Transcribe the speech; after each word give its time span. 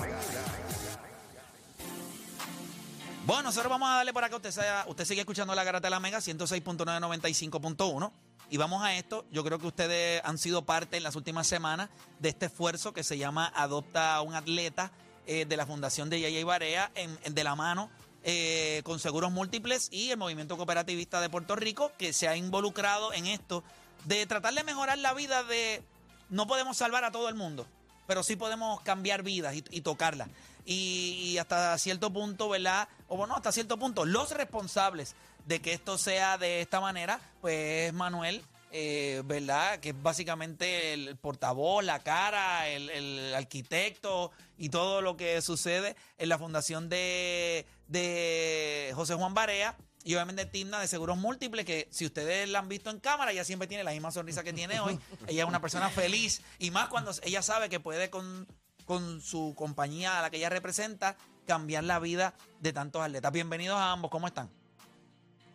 Bueno, 3.27 3.43
nosotros 3.45 3.71
vamos 3.71 3.89
a 3.91 3.95
darle 3.97 4.13
para 4.13 4.29
que 4.29 4.37
usted 4.37 4.53
sea, 4.53 4.85
usted 4.87 5.05
siga 5.05 5.21
escuchando 5.21 5.53
la 5.55 5.65
Garata 5.65 5.87
de 5.87 5.91
la 5.91 5.99
Mega 5.99 6.19
106.995.1 6.19 8.13
y 8.51 8.57
vamos 8.57 8.85
a 8.85 8.95
esto. 8.95 9.25
Yo 9.33 9.43
creo 9.43 9.59
que 9.59 9.67
ustedes 9.67 10.23
han 10.25 10.39
sido 10.39 10.65
parte 10.65 10.97
en 10.97 11.03
las 11.03 11.17
últimas 11.17 11.49
semanas 11.49 11.91
de 12.21 12.29
este 12.29 12.47
esfuerzo 12.47 12.93
que 12.93 13.03
se 13.03 13.19
llama 13.19 13.53
Adopta 13.57 14.15
a 14.15 14.23
un 14.23 14.35
atleta 14.37 14.93
eh, 15.27 15.45
de 15.45 15.57
la 15.57 15.67
Fundación 15.67 16.09
de 16.09 16.21
Yaya 16.21 16.45
Barea 16.45 16.93
en, 16.95 17.19
en- 17.25 17.35
de 17.35 17.43
la 17.43 17.57
mano 17.57 17.91
eh, 18.23 18.83
con 18.85 19.01
Seguros 19.01 19.33
Múltiples 19.33 19.89
y 19.91 20.11
el 20.11 20.19
Movimiento 20.19 20.57
Cooperativista 20.57 21.21
de 21.21 21.29
Puerto 21.29 21.57
Rico 21.57 21.91
que 21.99 22.13
se 22.13 22.29
ha 22.29 22.37
involucrado 22.37 23.13
en 23.13 23.27
esto 23.27 23.65
de 24.05 24.25
tratar 24.27 24.55
de 24.55 24.63
mejorar 24.63 24.99
la 24.99 25.15
vida 25.15 25.43
de... 25.43 25.83
No 26.31 26.47
podemos 26.47 26.77
salvar 26.77 27.03
a 27.05 27.11
todo 27.11 27.29
el 27.29 27.35
mundo, 27.35 27.67
pero 28.07 28.23
sí 28.23 28.37
podemos 28.37 28.81
cambiar 28.83 29.25
vidas 29.25 29.55
y 29.57 29.81
tocarlas. 29.81 30.29
Y, 30.67 31.33
y 31.33 31.39
hasta 31.39 31.79
cierto 31.79 32.13
punto, 32.13 32.49
¿verdad? 32.49 32.89
O 33.09 33.17
bueno, 33.17 33.35
hasta 33.37 33.53
cierto 33.53 33.79
punto, 33.79 34.05
los 34.05 34.33
responsables 34.33 35.15
de 35.47 35.63
que 35.63 35.73
esto 35.73 35.97
sea 35.97 36.37
de 36.37 36.61
esta 36.61 36.81
manera, 36.81 37.21
pues 37.41 37.89
es 37.89 37.95
Manuel, 37.95 38.43
eh, 38.73 39.23
¿verdad? 39.25 39.79
Que 39.79 39.91
es 39.91 40.03
básicamente 40.03 40.93
el 40.93 41.17
portavoz, 41.17 41.85
la 41.85 42.01
cara, 42.01 42.69
el, 42.69 42.91
el 42.91 43.35
arquitecto 43.35 44.33
y 44.59 44.69
todo 44.69 45.01
lo 45.01 45.17
que 45.17 45.41
sucede 45.41 45.97
en 46.19 46.29
la 46.29 46.37
fundación 46.37 46.89
de, 46.89 47.65
de 47.87 48.93
José 48.95 49.15
Juan 49.15 49.35
Barea. 49.35 49.77
Y 50.05 50.15
obviamente 50.15 50.47
Timna 50.47 50.79
de 50.79 50.87
Seguros 50.87 51.17
Múltiples, 51.17 51.65
que 51.65 51.89
si 51.91 52.07
ustedes 52.07 52.49
la 52.49 52.61
han 52.61 52.69
visto 52.69 52.91
en 52.91 53.01
cámara, 53.01 53.33
ella 53.33 53.45
siempre 53.45 53.67
tiene 53.67 53.83
la 53.83 53.91
misma 53.91 54.13
sonrisa 54.13 54.45
que 54.45 54.53
tiene 54.53 54.79
hoy. 54.79 55.01
Ella 55.27 55.43
es 55.43 55.49
una 55.49 55.61
persona 55.61 55.91
feliz 55.91 56.43
y 56.61 56.71
más 56.71 56.89
cuando 56.89 57.11
ella 57.25 57.43
sabe 57.43 57.69
que 57.69 57.81
puede 57.81 58.09
con, 58.09 58.47
con 58.87 59.21
su 59.21 59.55
compañía 59.57 60.19
a 60.19 60.23
la 60.23 60.31
que 60.31 60.39
ella 60.39 60.49
representa 60.49 61.17
cambiar 61.47 61.85
la 61.85 61.99
vida 61.99 62.35
de 62.61 62.73
tantos 62.73 63.03
atletas. 63.03 63.31
Bienvenidos 63.33 63.77
a 63.77 63.93
ambos, 63.93 64.11
¿cómo 64.11 64.27
están? 64.27 64.49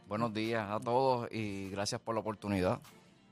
Buenos 0.08 0.34
días 0.34 0.69
a 0.69 0.80
todos 0.80 1.31
y 1.31 1.69
gracias 1.69 2.02
por 2.02 2.14
la 2.14 2.22
oportunidad. 2.22 2.80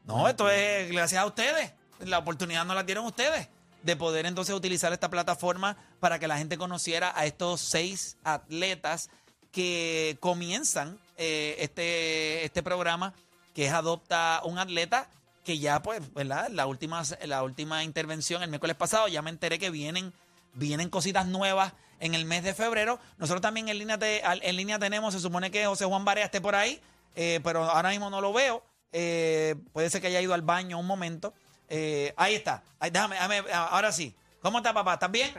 No, 0.05 0.27
esto 0.27 0.49
es 0.49 0.89
gracias 0.89 1.21
a 1.21 1.25
ustedes. 1.25 1.73
La 1.99 2.17
oportunidad 2.17 2.65
no 2.65 2.73
la 2.73 2.83
dieron 2.83 3.05
ustedes 3.05 3.49
de 3.83 3.95
poder 3.95 4.25
entonces 4.25 4.55
utilizar 4.55 4.91
esta 4.93 5.09
plataforma 5.09 5.77
para 5.99 6.19
que 6.19 6.27
la 6.27 6.37
gente 6.37 6.57
conociera 6.57 7.11
a 7.15 7.25
estos 7.25 7.61
seis 7.61 8.17
atletas 8.23 9.09
que 9.51 10.17
comienzan 10.19 10.99
eh, 11.17 11.57
este, 11.59 12.45
este 12.45 12.63
programa 12.63 13.13
que 13.53 13.65
es 13.65 13.73
Adopta 13.73 14.41
un 14.45 14.57
Atleta 14.57 15.09
que 15.43 15.57
ya 15.59 15.81
pues, 15.81 16.13
¿verdad? 16.13 16.49
La 16.49 16.65
última, 16.67 17.01
la 17.25 17.43
última 17.43 17.83
intervención 17.83 18.43
el 18.43 18.49
miércoles 18.49 18.75
pasado 18.75 19.07
ya 19.07 19.21
me 19.21 19.29
enteré 19.29 19.57
que 19.59 19.69
vienen, 19.69 20.13
vienen 20.53 20.89
cositas 20.89 21.25
nuevas 21.27 21.73
en 21.99 22.13
el 22.15 22.25
mes 22.25 22.43
de 22.43 22.53
febrero. 22.53 22.99
Nosotros 23.17 23.41
también 23.41 23.67
en 23.69 23.77
línea, 23.77 23.97
te- 23.97 24.21
en 24.23 24.55
línea 24.55 24.79
tenemos, 24.79 25.13
se 25.13 25.19
supone 25.19 25.51
que 25.51 25.65
José 25.65 25.85
Juan 25.85 26.05
Barea 26.05 26.25
esté 26.25 26.39
por 26.41 26.55
ahí, 26.55 26.81
eh, 27.15 27.39
pero 27.43 27.63
ahora 27.63 27.89
mismo 27.89 28.09
no 28.09 28.21
lo 28.21 28.31
veo. 28.33 28.63
Eh, 28.91 29.55
puede 29.73 29.89
ser 29.89 30.01
que 30.01 30.07
haya 30.07 30.21
ido 30.21 30.33
al 30.33 30.41
baño 30.41 30.79
un 30.79 30.87
momento. 30.87 31.33
Eh, 31.67 32.13
ahí 32.17 32.35
está. 32.35 32.63
Ahí, 32.79 32.89
déjame, 32.89 33.15
déjame, 33.15 33.43
ahora 33.53 33.91
sí. 33.91 34.15
¿Cómo 34.41 34.57
está, 34.59 34.73
papá? 34.73 34.93
¿Estás 34.95 35.11
bien? 35.11 35.31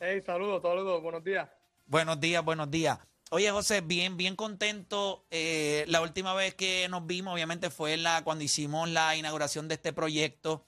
Hey, 0.00 0.22
saludos, 0.26 0.60
saludos, 0.62 1.02
buenos 1.02 1.22
días. 1.24 1.48
Buenos 1.86 2.18
días, 2.20 2.44
buenos 2.44 2.70
días. 2.70 2.98
Oye, 3.32 3.48
José, 3.52 3.80
bien, 3.80 4.16
bien 4.16 4.34
contento. 4.34 5.24
Eh, 5.30 5.84
la 5.86 6.00
última 6.00 6.34
vez 6.34 6.56
que 6.56 6.88
nos 6.88 7.06
vimos, 7.06 7.32
obviamente, 7.32 7.70
fue 7.70 7.96
la, 7.96 8.24
cuando 8.24 8.42
hicimos 8.42 8.88
la 8.88 9.14
inauguración 9.14 9.68
de 9.68 9.76
este 9.76 9.92
proyecto. 9.92 10.66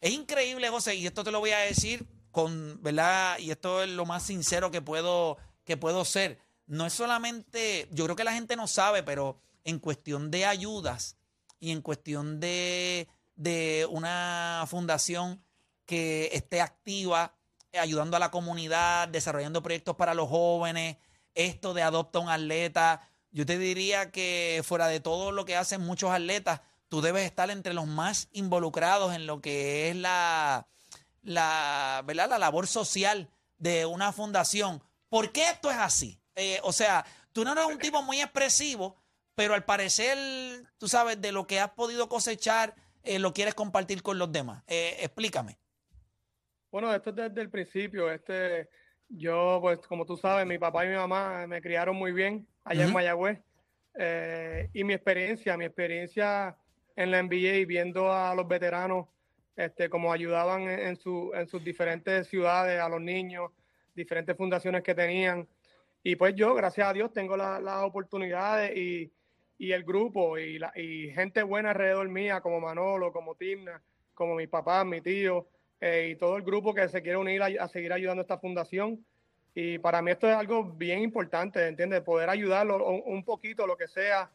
Es 0.00 0.12
increíble, 0.12 0.70
José, 0.70 0.94
y 0.94 1.06
esto 1.06 1.22
te 1.22 1.30
lo 1.30 1.40
voy 1.40 1.50
a 1.50 1.58
decir 1.58 2.06
con, 2.30 2.82
¿verdad? 2.82 3.38
Y 3.38 3.50
esto 3.50 3.82
es 3.82 3.90
lo 3.90 4.06
más 4.06 4.22
sincero 4.22 4.70
que 4.70 4.80
puedo, 4.80 5.36
que 5.64 5.76
puedo 5.76 6.02
ser. 6.06 6.38
No 6.66 6.86
es 6.86 6.94
solamente, 6.94 7.88
yo 7.92 8.04
creo 8.04 8.16
que 8.16 8.24
la 8.24 8.32
gente 8.32 8.56
no 8.56 8.68
sabe, 8.68 9.02
pero 9.02 9.38
en 9.64 9.78
cuestión 9.78 10.30
de 10.30 10.46
ayudas 10.46 11.18
y 11.60 11.72
en 11.72 11.82
cuestión 11.82 12.40
de, 12.40 13.06
de 13.36 13.86
una 13.90 14.64
fundación 14.66 15.42
que 15.84 16.30
esté 16.32 16.62
activa, 16.62 17.34
ayudando 17.78 18.16
a 18.16 18.20
la 18.20 18.30
comunidad, 18.30 19.08
desarrollando 19.08 19.62
proyectos 19.62 19.96
para 19.96 20.14
los 20.14 20.30
jóvenes, 20.30 20.96
esto 21.34 21.74
de 21.74 21.82
adopta 21.82 22.18
un 22.18 22.28
atleta. 22.28 23.08
Yo 23.30 23.46
te 23.46 23.58
diría 23.58 24.10
que 24.10 24.62
fuera 24.64 24.86
de 24.88 25.00
todo 25.00 25.32
lo 25.32 25.44
que 25.44 25.56
hacen 25.56 25.80
muchos 25.80 26.10
atletas, 26.10 26.60
tú 26.88 27.00
debes 27.00 27.24
estar 27.24 27.50
entre 27.50 27.74
los 27.74 27.86
más 27.86 28.28
involucrados 28.32 29.14
en 29.14 29.26
lo 29.26 29.40
que 29.40 29.90
es 29.90 29.96
la, 29.96 30.66
la, 31.22 32.02
¿verdad? 32.06 32.30
la 32.30 32.38
labor 32.38 32.66
social 32.66 33.28
de 33.58 33.86
una 33.86 34.12
fundación. 34.12 34.82
¿Por 35.08 35.32
qué 35.32 35.50
esto 35.50 35.70
es 35.70 35.76
así? 35.76 36.20
Eh, 36.34 36.60
o 36.62 36.72
sea, 36.72 37.04
tú 37.32 37.44
no 37.44 37.52
eres 37.52 37.66
un 37.66 37.78
tipo 37.78 38.02
muy 38.02 38.20
expresivo, 38.20 38.96
pero 39.34 39.54
al 39.54 39.64
parecer, 39.64 40.18
tú 40.78 40.88
sabes, 40.88 41.20
de 41.20 41.32
lo 41.32 41.46
que 41.46 41.60
has 41.60 41.70
podido 41.70 42.08
cosechar, 42.08 42.74
eh, 43.02 43.18
lo 43.18 43.32
quieres 43.32 43.54
compartir 43.54 44.02
con 44.02 44.18
los 44.18 44.30
demás. 44.32 44.62
Eh, 44.66 44.96
explícame. 45.00 45.58
Bueno, 46.70 46.94
esto 46.94 47.10
es 47.10 47.16
desde 47.16 47.40
el 47.40 47.50
principio. 47.50 48.10
Este, 48.10 48.68
yo, 49.08 49.58
pues, 49.60 49.78
como 49.86 50.04
tú 50.04 50.16
sabes, 50.16 50.46
mi 50.46 50.58
papá 50.58 50.84
y 50.84 50.88
mi 50.88 50.94
mamá 50.96 51.46
me 51.46 51.60
criaron 51.60 51.96
muy 51.96 52.12
bien 52.12 52.46
allá 52.64 52.84
en. 52.84 52.92
Mayagüez. 52.92 53.38
Eh, 53.94 54.68
y 54.72 54.84
mi 54.84 54.94
experiencia, 54.94 55.56
mi 55.56 55.64
experiencia 55.64 56.56
en 56.94 57.10
la 57.10 57.18
NBA, 57.22 57.66
viendo 57.66 58.12
a 58.12 58.34
los 58.34 58.46
veteranos, 58.46 59.06
este, 59.56 59.88
como 59.88 60.12
ayudaban 60.12 60.62
en, 60.62 60.96
su, 60.96 61.32
en 61.34 61.48
sus 61.48 61.64
diferentes 61.64 62.28
ciudades, 62.28 62.80
a 62.80 62.88
los 62.88 63.00
niños, 63.00 63.50
diferentes 63.94 64.36
fundaciones 64.36 64.82
que 64.82 64.94
tenían. 64.94 65.48
Y 66.02 66.14
pues 66.16 66.34
yo, 66.36 66.54
gracias 66.54 66.86
a 66.88 66.92
Dios, 66.92 67.12
tengo 67.12 67.36
la- 67.36 67.60
las 67.60 67.82
oportunidades 67.82 68.76
y, 68.76 69.10
y 69.58 69.72
el 69.72 69.82
grupo 69.82 70.38
y, 70.38 70.58
la, 70.58 70.72
y 70.76 71.10
gente 71.10 71.42
buena 71.42 71.70
alrededor 71.70 72.08
mía, 72.08 72.40
como 72.40 72.60
Manolo, 72.60 73.12
como 73.12 73.34
Timna, 73.34 73.82
como 74.14 74.36
mi 74.36 74.46
papá, 74.46 74.84
mi 74.84 75.00
tío, 75.00 75.48
eh, 75.80 76.10
y 76.10 76.16
todo 76.16 76.36
el 76.36 76.42
grupo 76.42 76.74
que 76.74 76.88
se 76.88 77.02
quiere 77.02 77.16
unir 77.18 77.42
a, 77.42 77.46
a 77.64 77.68
seguir 77.68 77.92
ayudando 77.92 78.20
a 78.20 78.24
esta 78.24 78.38
fundación. 78.38 79.04
Y 79.54 79.78
para 79.78 80.02
mí 80.02 80.10
esto 80.10 80.28
es 80.28 80.36
algo 80.36 80.64
bien 80.64 81.00
importante, 81.00 81.66
¿entiendes? 81.66 82.02
Poder 82.02 82.28
ayudarlo 82.30 82.86
un, 82.86 83.02
un 83.06 83.24
poquito, 83.24 83.66
lo 83.66 83.76
que 83.76 83.88
sea, 83.88 84.30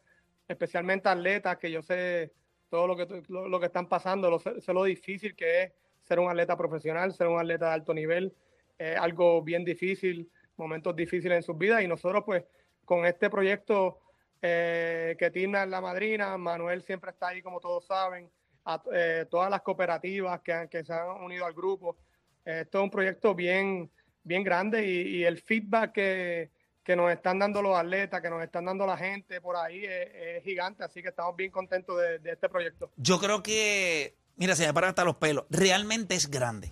especialmente 0.48 1.08
atletas, 1.08 1.58
que 1.58 1.72
yo 1.72 1.82
sé 1.82 2.34
todo 2.70 2.88
lo 2.88 2.96
que, 2.96 3.24
lo, 3.28 3.48
lo 3.48 3.60
que 3.60 3.68
están 3.68 3.88
pasando, 3.88 4.30
lo, 4.30 4.40
sé 4.40 4.74
lo 4.74 4.84
difícil 4.84 5.36
que 5.36 5.64
es 5.64 5.72
ser 6.02 6.20
un 6.20 6.30
atleta 6.30 6.58
profesional, 6.58 7.14
ser 7.14 7.28
un 7.28 7.40
atleta 7.40 7.68
de 7.68 7.74
alto 7.74 7.94
nivel, 7.94 8.34
eh, 8.80 8.96
algo 9.00 9.42
bien 9.42 9.64
difícil, 9.64 10.30
momentos 10.58 10.96
difíciles 10.96 11.38
en 11.38 11.44
sus 11.44 11.58
vidas. 11.58 11.84
Y 11.84 11.88
nosotros, 11.88 12.24
pues, 12.26 12.44
con 12.84 13.06
este 13.06 13.30
proyecto 13.30 14.00
eh, 14.42 15.16
que 15.18 15.32
Tina 15.32 15.64
es 15.64 15.70
la 15.70 15.80
madrina, 15.80 16.38
Manuel 16.38 16.82
siempre 16.82 17.12
está 17.12 17.30
ahí, 17.30 17.42
como 17.42 17.60
todos 17.60 17.86
saben, 17.86 18.30
a- 18.66 18.84
eh, 18.94 19.26
todas 19.30 19.50
las 19.50 19.62
cooperativas 19.62 20.42
que, 20.42 20.68
que 20.70 20.84
se 20.84 20.94
han 20.94 21.10
unido 21.24 21.46
al 21.46 21.54
grupo, 21.54 21.98
Esto 22.46 22.80
es 22.80 22.84
un 22.84 22.90
proyecto 22.90 23.34
bien, 23.34 23.90
bien 24.24 24.44
grande 24.44 24.86
y, 24.86 25.24
el 25.24 25.38
feedback 25.42 25.94
que, 25.94 26.52
nos 26.96 27.12
están 27.12 27.40
dando 27.40 27.62
los 27.62 27.78
atletas, 27.78 28.22
que 28.22 28.30
nos 28.30 28.44
están 28.44 28.66
dando 28.66 28.86
la 28.86 28.98
gente 28.98 29.40
por 29.40 29.56
ahí 29.56 29.86
es, 29.86 30.44
gigante, 30.44 30.84
así 30.84 31.02
que 31.02 31.10
estamos 31.10 31.36
bien 31.38 31.52
contentos 31.52 31.98
de, 32.02 32.20
de, 32.20 32.32
este 32.32 32.50
proyecto. 32.50 32.92
Yo 32.98 33.20
creo 33.20 33.42
que, 33.42 34.18
mira, 34.36 34.56
se 34.56 34.68
me 34.68 34.74
paran 34.74 34.90
hasta 34.90 35.06
los 35.06 35.16
pelos, 35.16 35.46
realmente 35.50 36.16
es 36.16 36.30
grande. 36.30 36.72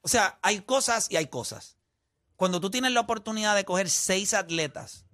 O 0.00 0.08
sea, 0.08 0.38
hay 0.42 0.60
cosas 0.60 1.10
y 1.10 1.16
hay 1.16 1.26
cosas. 1.26 1.76
Cuando 2.36 2.60
tú 2.60 2.70
tienes 2.70 2.92
la 2.92 3.00
oportunidad 3.00 3.54
de 3.54 3.64
coger 3.64 3.90
seis 3.90 4.32
atletas 4.34 5.06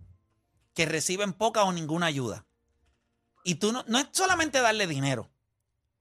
que 0.72 0.86
reciben 0.86 1.32
poca 1.32 1.64
o 1.64 1.72
ninguna 1.72 2.06
ayuda, 2.06 2.46
y 3.44 3.56
tú 3.56 3.72
no, 3.72 3.84
no 3.88 3.98
es 3.98 4.08
solamente 4.12 4.60
darle 4.60 4.86
dinero, 4.86 5.30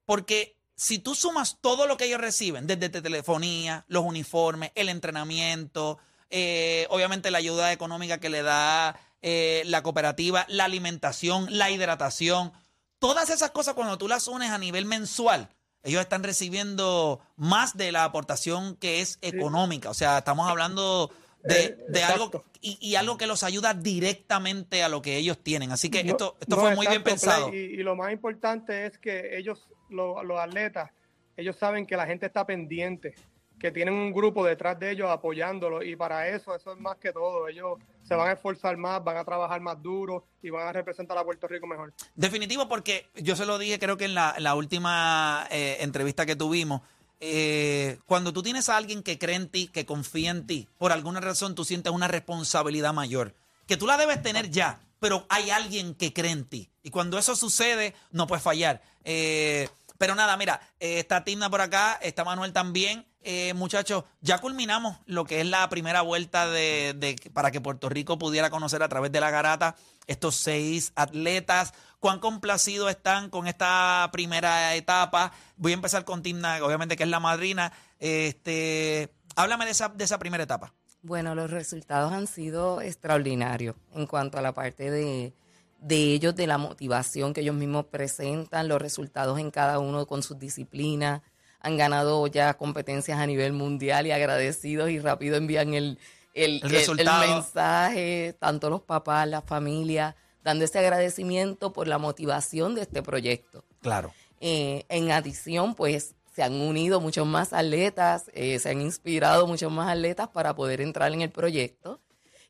porque 0.08 0.56
si 0.74 0.98
tú 0.98 1.14
sumas 1.14 1.58
todo 1.60 1.86
lo 1.86 1.98
que 1.98 2.06
ellos 2.06 2.18
reciben, 2.18 2.66
desde 2.66 2.88
telefonía, 2.88 3.84
los 3.88 4.04
uniformes, 4.04 4.72
el 4.74 4.88
entrenamiento, 4.88 5.98
eh, 6.30 6.86
obviamente 6.88 7.30
la 7.30 7.36
ayuda 7.36 7.74
económica 7.74 8.16
que 8.16 8.30
le 8.30 8.40
da 8.40 8.98
eh, 9.20 9.64
la 9.66 9.82
cooperativa, 9.82 10.46
la 10.48 10.64
alimentación, 10.64 11.46
la 11.50 11.70
hidratación, 11.70 12.52
todas 12.98 13.28
esas 13.28 13.50
cosas 13.50 13.74
cuando 13.74 13.98
tú 13.98 14.08
las 14.08 14.28
unes 14.28 14.50
a 14.50 14.56
nivel 14.56 14.86
mensual, 14.86 15.50
ellos 15.82 16.00
están 16.00 16.22
recibiendo 16.22 17.20
más 17.36 17.76
de 17.76 17.92
la 17.92 18.04
aportación 18.04 18.76
que 18.76 19.02
es 19.02 19.18
económica. 19.20 19.90
O 19.90 19.94
sea, 19.94 20.16
estamos 20.16 20.48
hablando 20.48 21.10
de, 21.42 21.78
eh, 21.94 22.02
algo 22.02 22.44
y, 22.60 22.94
algo 22.96 23.16
que 23.16 23.26
los 23.26 23.42
ayuda 23.42 23.74
directamente 23.74 24.82
a 24.82 24.88
lo 24.88 25.02
que 25.02 25.16
ellos 25.16 25.38
tienen. 25.38 25.70
Así 25.70 25.90
que 25.90 26.00
esto, 26.00 26.36
esto 26.40 26.56
fue 26.56 26.74
muy 26.74 26.86
bien 26.86 27.02
pensado. 27.02 27.52
Y, 27.52 27.76
lo 27.82 27.94
más 27.94 28.12
importante 28.12 28.86
es 28.86 28.98
que 28.98 29.38
ellos, 29.38 29.68
los 29.88 30.38
atletas, 30.38 30.90
ellos 31.36 31.56
saben 31.56 31.86
que 31.86 31.96
la 31.96 32.06
gente 32.06 32.26
está 32.26 32.44
pendiente 32.46 33.14
que 33.58 33.72
tienen 33.72 33.94
un 33.94 34.12
grupo 34.12 34.44
detrás 34.44 34.78
de 34.78 34.92
ellos 34.92 35.10
apoyándolo 35.10 35.82
y 35.82 35.96
para 35.96 36.28
eso, 36.28 36.54
eso 36.54 36.72
es 36.72 36.78
más 36.78 36.96
que 36.96 37.12
todo. 37.12 37.48
Ellos 37.48 37.78
se 38.04 38.14
van 38.14 38.28
a 38.28 38.32
esforzar 38.32 38.76
más, 38.76 39.02
van 39.02 39.16
a 39.16 39.24
trabajar 39.24 39.60
más 39.60 39.82
duro 39.82 40.24
y 40.42 40.50
van 40.50 40.68
a 40.68 40.72
representar 40.72 41.18
a 41.18 41.24
Puerto 41.24 41.48
Rico 41.48 41.66
mejor. 41.66 41.92
Definitivo 42.14 42.68
porque 42.68 43.06
yo 43.16 43.36
se 43.36 43.46
lo 43.46 43.58
dije 43.58 43.78
creo 43.78 43.96
que 43.96 44.04
en 44.04 44.14
la, 44.14 44.54
última 44.54 45.46
eh, 45.50 45.78
entrevista 45.80 46.24
que 46.24 46.36
tuvimos, 46.36 46.82
eh, 47.20 47.98
cuando 48.06 48.32
tú 48.32 48.42
tienes 48.42 48.68
a 48.68 48.76
alguien 48.76 49.02
que 49.02 49.18
cree 49.18 49.36
en 49.36 49.48
ti, 49.48 49.68
que 49.68 49.84
confía 49.84 50.30
en 50.30 50.46
ti, 50.46 50.68
por 50.78 50.92
alguna 50.92 51.20
razón 51.20 51.54
tú 51.54 51.64
sientes 51.64 51.92
una 51.92 52.08
responsabilidad 52.08 52.94
mayor, 52.94 53.34
que 53.66 53.76
tú 53.76 53.86
la 53.86 53.96
debes 53.96 54.22
tener 54.22 54.50
ya, 54.50 54.80
pero 55.00 55.26
hay 55.28 55.50
alguien 55.50 55.94
que 55.94 56.12
cree 56.12 56.32
en 56.32 56.44
ti. 56.44 56.70
Y 56.82 56.90
cuando 56.90 57.18
eso 57.18 57.36
sucede, 57.36 57.94
no 58.10 58.26
puedes 58.26 58.42
fallar. 58.42 58.82
Eh, 59.04 59.68
pero 59.98 60.14
nada, 60.14 60.36
mira, 60.36 60.60
está 60.78 61.24
Tina 61.24 61.50
por 61.50 61.60
acá, 61.60 61.98
está 62.00 62.24
Manuel 62.24 62.52
también. 62.52 63.06
Eh, 63.20 63.52
muchachos, 63.54 64.04
ya 64.20 64.38
culminamos 64.38 64.96
lo 65.04 65.24
que 65.24 65.40
es 65.40 65.46
la 65.46 65.68
primera 65.68 66.02
vuelta 66.02 66.48
de, 66.48 67.16
para 67.32 67.50
que 67.50 67.60
Puerto 67.60 67.88
Rico 67.88 68.16
pudiera 68.16 68.48
conocer 68.48 68.82
a 68.82 68.88
través 68.88 69.10
de 69.10 69.20
la 69.20 69.30
garata 69.30 69.76
estos 70.06 70.36
seis 70.36 70.92
atletas. 70.94 71.74
¿Cuán 71.98 72.20
complacidos 72.20 72.90
están 72.90 73.28
con 73.28 73.48
esta 73.48 74.08
primera 74.12 74.74
etapa? 74.76 75.32
Voy 75.56 75.72
a 75.72 75.74
empezar 75.74 76.04
con 76.04 76.22
Timna, 76.22 76.64
obviamente 76.64 76.96
que 76.96 77.02
es 77.02 77.08
la 77.08 77.20
madrina. 77.20 77.72
Este, 77.98 79.12
háblame 79.34 79.64
de 79.64 79.72
esa, 79.72 79.88
de 79.88 80.04
esa 80.04 80.18
primera 80.18 80.44
etapa. 80.44 80.72
Bueno, 81.02 81.34
los 81.34 81.50
resultados 81.50 82.12
han 82.12 82.26
sido 82.26 82.80
extraordinarios 82.80 83.76
en 83.94 84.06
cuanto 84.06 84.38
a 84.38 84.42
la 84.42 84.52
parte 84.52 84.90
de, 84.90 85.32
de 85.80 85.96
ellos, 86.12 86.34
de 86.34 86.46
la 86.46 86.58
motivación 86.58 87.32
que 87.32 87.40
ellos 87.42 87.54
mismos 87.54 87.86
presentan, 87.86 88.68
los 88.68 88.82
resultados 88.82 89.38
en 89.38 89.50
cada 89.50 89.78
uno 89.78 90.06
con 90.06 90.22
sus 90.22 90.38
disciplinas 90.38 91.22
han 91.60 91.76
ganado 91.76 92.26
ya 92.26 92.54
competencias 92.54 93.18
a 93.18 93.26
nivel 93.26 93.52
mundial 93.52 94.06
y 94.06 94.12
agradecidos 94.12 94.90
y 94.90 94.98
rápido 95.00 95.36
envían 95.36 95.74
el, 95.74 95.98
el, 96.34 96.62
mensaje, 96.64 98.36
tanto 98.38 98.70
los 98.70 98.82
papás, 98.82 99.26
la 99.28 99.42
familia, 99.42 100.14
dando 100.44 100.64
ese 100.64 100.78
agradecimiento 100.78 101.72
por 101.72 101.88
la 101.88 101.98
motivación 101.98 102.74
de 102.74 102.82
este 102.82 103.02
proyecto. 103.02 103.64
Claro. 103.82 104.12
Eh, 104.40 104.84
en 104.88 105.10
adición, 105.10 105.74
pues 105.74 106.14
se 106.38 106.44
han 106.44 106.54
unido 106.60 107.00
muchos 107.00 107.26
más 107.26 107.52
atletas, 107.52 108.30
eh, 108.32 108.60
se 108.60 108.70
han 108.70 108.80
inspirado 108.80 109.48
muchos 109.48 109.72
más 109.72 109.88
atletas 109.88 110.28
para 110.28 110.54
poder 110.54 110.80
entrar 110.80 111.12
en 111.12 111.20
el 111.20 111.30
proyecto. 111.30 111.98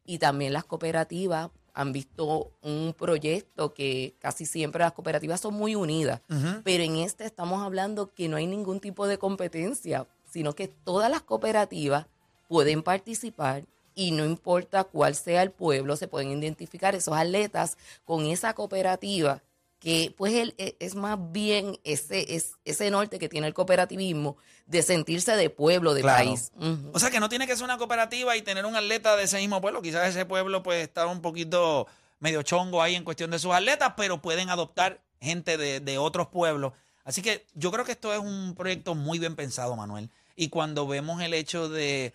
Y 0.04 0.18
también 0.18 0.52
las 0.52 0.64
cooperativas 0.64 1.48
han 1.72 1.92
visto 1.92 2.52
un 2.60 2.92
proyecto 2.92 3.72
que 3.72 4.14
casi 4.18 4.44
siempre 4.44 4.80
las 4.80 4.92
cooperativas 4.92 5.40
son 5.40 5.54
muy 5.54 5.74
unidas, 5.74 6.20
pero 6.64 6.84
en 6.84 6.96
este 6.96 7.24
estamos 7.24 7.62
hablando 7.62 8.12
que 8.12 8.28
no 8.28 8.36
hay 8.36 8.46
ningún 8.46 8.78
tipo 8.78 9.06
de 9.06 9.16
competencia, 9.16 10.06
sino 10.30 10.54
que 10.54 10.68
todas 10.68 11.10
las 11.10 11.22
cooperativas 11.22 12.04
pueden 12.46 12.82
participar 12.82 13.64
y 13.94 14.10
no 14.10 14.26
importa 14.26 14.84
cuál 14.84 15.14
sea 15.14 15.42
el 15.42 15.50
pueblo, 15.50 15.96
se 15.96 16.08
pueden 16.08 16.30
identificar 16.30 16.94
esos 16.94 17.16
atletas 17.16 17.78
con 18.04 18.26
esa 18.26 18.52
cooperativa 18.52 19.40
que 19.78 20.14
pues 20.16 20.34
él 20.34 20.54
e, 20.58 20.76
es 20.80 20.94
más 20.94 21.18
bien 21.30 21.78
ese, 21.84 22.34
es, 22.34 22.52
ese 22.64 22.90
norte 22.90 23.18
que 23.18 23.28
tiene 23.28 23.46
el 23.46 23.54
cooperativismo 23.54 24.36
de 24.66 24.82
sentirse 24.82 25.36
de 25.36 25.50
pueblo, 25.50 25.94
de 25.94 26.02
país. 26.02 26.52
O 26.92 26.98
sea 26.98 27.10
que 27.10 27.20
no 27.20 27.28
tiene 27.28 27.46
que 27.46 27.54
ser 27.54 27.64
una 27.64 27.78
cooperativa 27.78 28.36
y 28.36 28.42
tener 28.42 28.66
un 28.66 28.76
atleta 28.76 29.16
de 29.16 29.24
ese 29.24 29.38
mismo 29.38 29.60
pueblo. 29.60 29.80
Quizás 29.80 30.08
ese 30.08 30.26
pueblo 30.26 30.62
pues 30.62 30.82
está 30.82 31.06
un 31.06 31.22
poquito 31.22 31.86
medio 32.20 32.42
chongo 32.42 32.82
ahí 32.82 32.96
en 32.96 33.04
cuestión 33.04 33.30
de 33.30 33.38
sus 33.38 33.52
atletas, 33.52 33.94
pero 33.96 34.20
pueden 34.20 34.50
adoptar 34.50 35.00
gente 35.20 35.56
de, 35.56 35.98
otros 35.98 36.28
pueblos. 36.28 36.72
Así 37.04 37.22
que 37.22 37.46
yo 37.54 37.70
creo 37.70 37.84
que 37.84 37.92
esto 37.92 38.12
es 38.12 38.20
un 38.20 38.54
proyecto 38.54 38.94
muy 38.94 39.18
bien 39.18 39.36
pensado, 39.36 39.74
Manuel. 39.76 40.10
Y 40.36 40.48
cuando 40.48 40.86
vemos 40.86 41.22
el 41.22 41.34
hecho 41.34 41.68
de, 41.68 42.12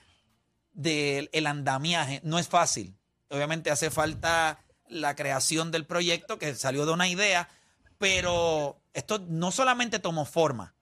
de 0.73 1.29
el 1.31 1.47
andamiaje, 1.47 2.21
no 2.23 2.37
es 2.37 2.47
fácil. 2.47 2.95
Obviamente 3.29 3.71
hace 3.71 3.89
falta 3.89 4.62
la 4.93 5.15
creación 5.15 5.71
del 5.71 5.85
proyecto 5.85 6.37
que 6.37 6.55
salió 6.55 6.85
de 6.85 6.93
una 6.93 7.07
idea, 7.07 7.49
pero 7.97 8.77
esto 8.93 9.19
no 9.27 9.51
solamente 9.51 9.99
tomó 9.99 10.25
forma, 10.25 10.75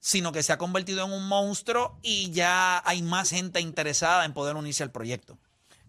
sino 0.00 0.32
que 0.32 0.42
se 0.42 0.52
ha 0.52 0.58
convertido 0.58 1.04
en 1.04 1.12
un 1.12 1.26
monstruo 1.28 1.98
y 2.02 2.30
ya 2.30 2.82
hay 2.86 3.02
más 3.02 3.30
gente 3.30 3.60
interesada 3.60 4.24
en 4.24 4.34
poder 4.34 4.56
unirse 4.56 4.82
al 4.82 4.90
proyecto. 4.90 5.38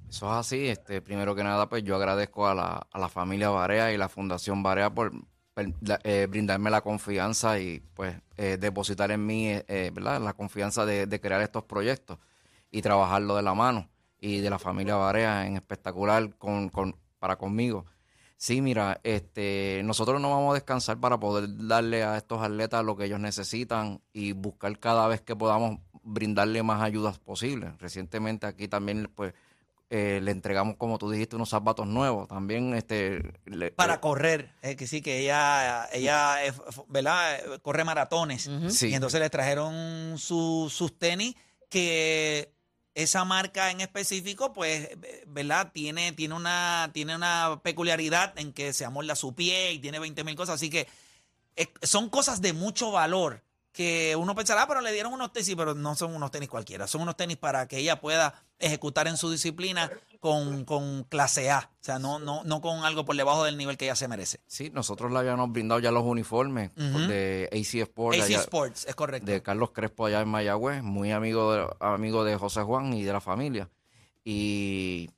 Eso 0.10 0.28
es 0.28 0.34
así. 0.34 0.68
Este, 0.68 1.02
primero 1.02 1.36
que 1.36 1.44
nada, 1.44 1.68
pues 1.68 1.84
yo 1.84 1.96
agradezco 1.96 2.48
a 2.48 2.56
la, 2.56 2.88
a 2.92 3.00
la 3.00 3.10
familia 3.10 3.50
Barea 3.50 3.92
y 3.92 3.98
la 3.98 4.10
Fundación 4.10 4.64
Barea 4.64 4.90
por 4.90 5.12
eh, 6.04 6.28
brindarme 6.30 6.70
la 6.70 6.82
confianza 6.82 7.60
y 7.60 7.82
pues 7.94 8.16
eh, 8.38 8.58
depositar 8.60 9.12
en 9.12 9.26
mí 9.26 9.48
eh, 9.50 9.92
¿verdad? 9.94 10.22
la 10.22 10.34
confianza 10.34 10.86
de, 10.86 11.08
de, 11.08 11.22
crear 11.22 11.42
estos 11.42 11.64
proyectos 11.64 12.18
y 12.72 12.82
trabajarlo 12.82 13.36
de 13.38 13.42
la 13.42 13.54
mano 13.54 13.90
y 14.20 14.42
de 14.42 14.50
la 14.50 14.60
familia 14.60 14.96
Barea 14.96 15.48
en 15.48 15.56
espectacular 15.56 16.36
con, 16.38 16.70
con 16.70 16.98
para 17.20 17.38
conmigo. 17.38 17.86
Sí, 18.38 18.62
mira, 18.62 19.00
este, 19.04 19.82
nosotros 19.86 20.20
no 20.20 20.30
vamos 20.30 20.52
a 20.52 20.56
descansar 20.56 21.00
para 21.00 21.20
poder 21.20 21.48
darle 21.68 22.04
a 22.04 22.18
estos 22.18 22.42
atletas 22.42 22.84
lo 22.84 22.98
que 22.98 23.06
ellos 23.06 23.20
necesitan 23.20 24.02
y 24.12 24.34
buscar 24.34 24.78
cada 24.80 25.08
vez 25.08 25.22
que 25.22 25.36
podamos 25.36 25.80
brindarle 26.04 26.62
más 26.62 26.82
ayudas 26.82 27.18
posibles. 27.18 27.78
Recientemente 27.80 28.46
aquí 28.46 28.68
también, 28.68 29.10
pues, 29.16 29.34
eh, 29.90 30.20
le 30.22 30.32
entregamos, 30.32 30.76
como 30.76 30.98
tú 30.98 31.10
dijiste, 31.10 31.38
unos 31.38 31.50
zapatos 31.50 31.88
nuevos. 31.88 32.28
También, 32.28 32.74
este, 32.74 33.22
para 33.76 33.96
eh, 33.96 34.00
correr, 34.02 34.52
es 34.62 34.76
que 34.76 34.86
sí, 34.86 35.02
que 35.02 35.20
ella, 35.20 35.88
ella, 35.94 36.38
¿verdad? 36.90 37.40
Corre 37.62 37.86
maratones. 37.86 38.48
Y 38.82 38.94
entonces 38.94 39.22
le 39.22 39.30
trajeron 39.30 40.18
sus 40.18 41.00
tenis 41.00 41.36
que 41.70 42.55
esa 42.96 43.26
marca 43.26 43.70
en 43.70 43.82
específico, 43.82 44.54
pues, 44.54 44.90
¿verdad? 45.28 45.72
Tiene, 45.74 46.14
tiene, 46.14 46.34
una, 46.34 46.90
tiene 46.94 47.16
una 47.16 47.60
peculiaridad 47.62 48.34
en 48.40 48.54
que 48.54 48.74
se 48.74 48.86
amolda 48.86 49.16
su 49.16 49.36
pie 49.36 49.74
y 49.74 49.80
tiene 49.80 50.00
20 50.00 50.24
mil 50.24 50.36
cosas. 50.36 50.56
Así 50.56 50.70
que 50.70 50.88
son 51.84 52.10
cosas 52.10 52.42
de 52.42 52.54
mucho 52.54 52.92
valor 52.92 53.44
que 53.76 54.16
uno 54.16 54.34
pensará, 54.34 54.64
ah, 54.64 54.68
pero 54.68 54.80
le 54.80 54.94
dieron 54.94 55.12
unos 55.12 55.34
tenis, 55.34 55.54
pero 55.58 55.76
no 55.76 55.96
son 55.96 56.16
unos 56.16 56.32
tenis 56.32 56.48
cualquiera, 56.48 56.88
son 56.88 57.02
unos 57.02 57.18
tenis 57.18 57.36
para 57.36 57.68
que 57.68 57.78
ella 57.78 58.00
pueda 58.00 58.46
ejecutar 58.58 59.10
en 59.10 59.18
su 59.18 59.30
disciplina 59.30 59.92
con, 60.22 60.64
con 60.64 61.04
clase 61.04 61.52
A, 61.52 61.70
o 61.74 61.84
sea, 61.84 62.00
no, 62.00 62.18
no, 62.18 62.46
no 62.46 62.62
con 62.62 62.86
algo 62.86 63.04
por 63.04 63.18
debajo 63.18 63.44
del 63.44 63.58
nivel 63.58 63.76
que 63.76 63.84
ella 63.86 63.98
se 63.98 64.08
merece. 64.08 64.40
Sí, 64.48 64.72
nosotros 64.74 65.12
le 65.12 65.20
habíamos 65.20 65.52
brindado 65.52 65.82
ya 65.82 65.92
los 65.92 66.04
uniformes 66.06 66.74
de 66.76 67.50
AC 67.52 67.82
Sports. 67.82 68.22
AC 68.22 68.30
Sports, 68.32 68.86
es 68.88 68.96
correcto. 68.96 69.30
De 69.30 69.44
Carlos 69.44 69.72
Crespo 69.72 70.06
allá 70.06 70.22
en 70.22 70.30
Mayagüez, 70.30 70.82
muy 70.82 71.12
amigo 71.12 71.54
de, 71.54 71.68
amigo 71.82 72.24
de 72.24 72.38
José 72.38 72.62
Juan 72.62 72.94
y 72.94 73.04
de 73.04 73.12
la 73.12 73.20
familia. 73.20 73.70
Y 74.24 75.10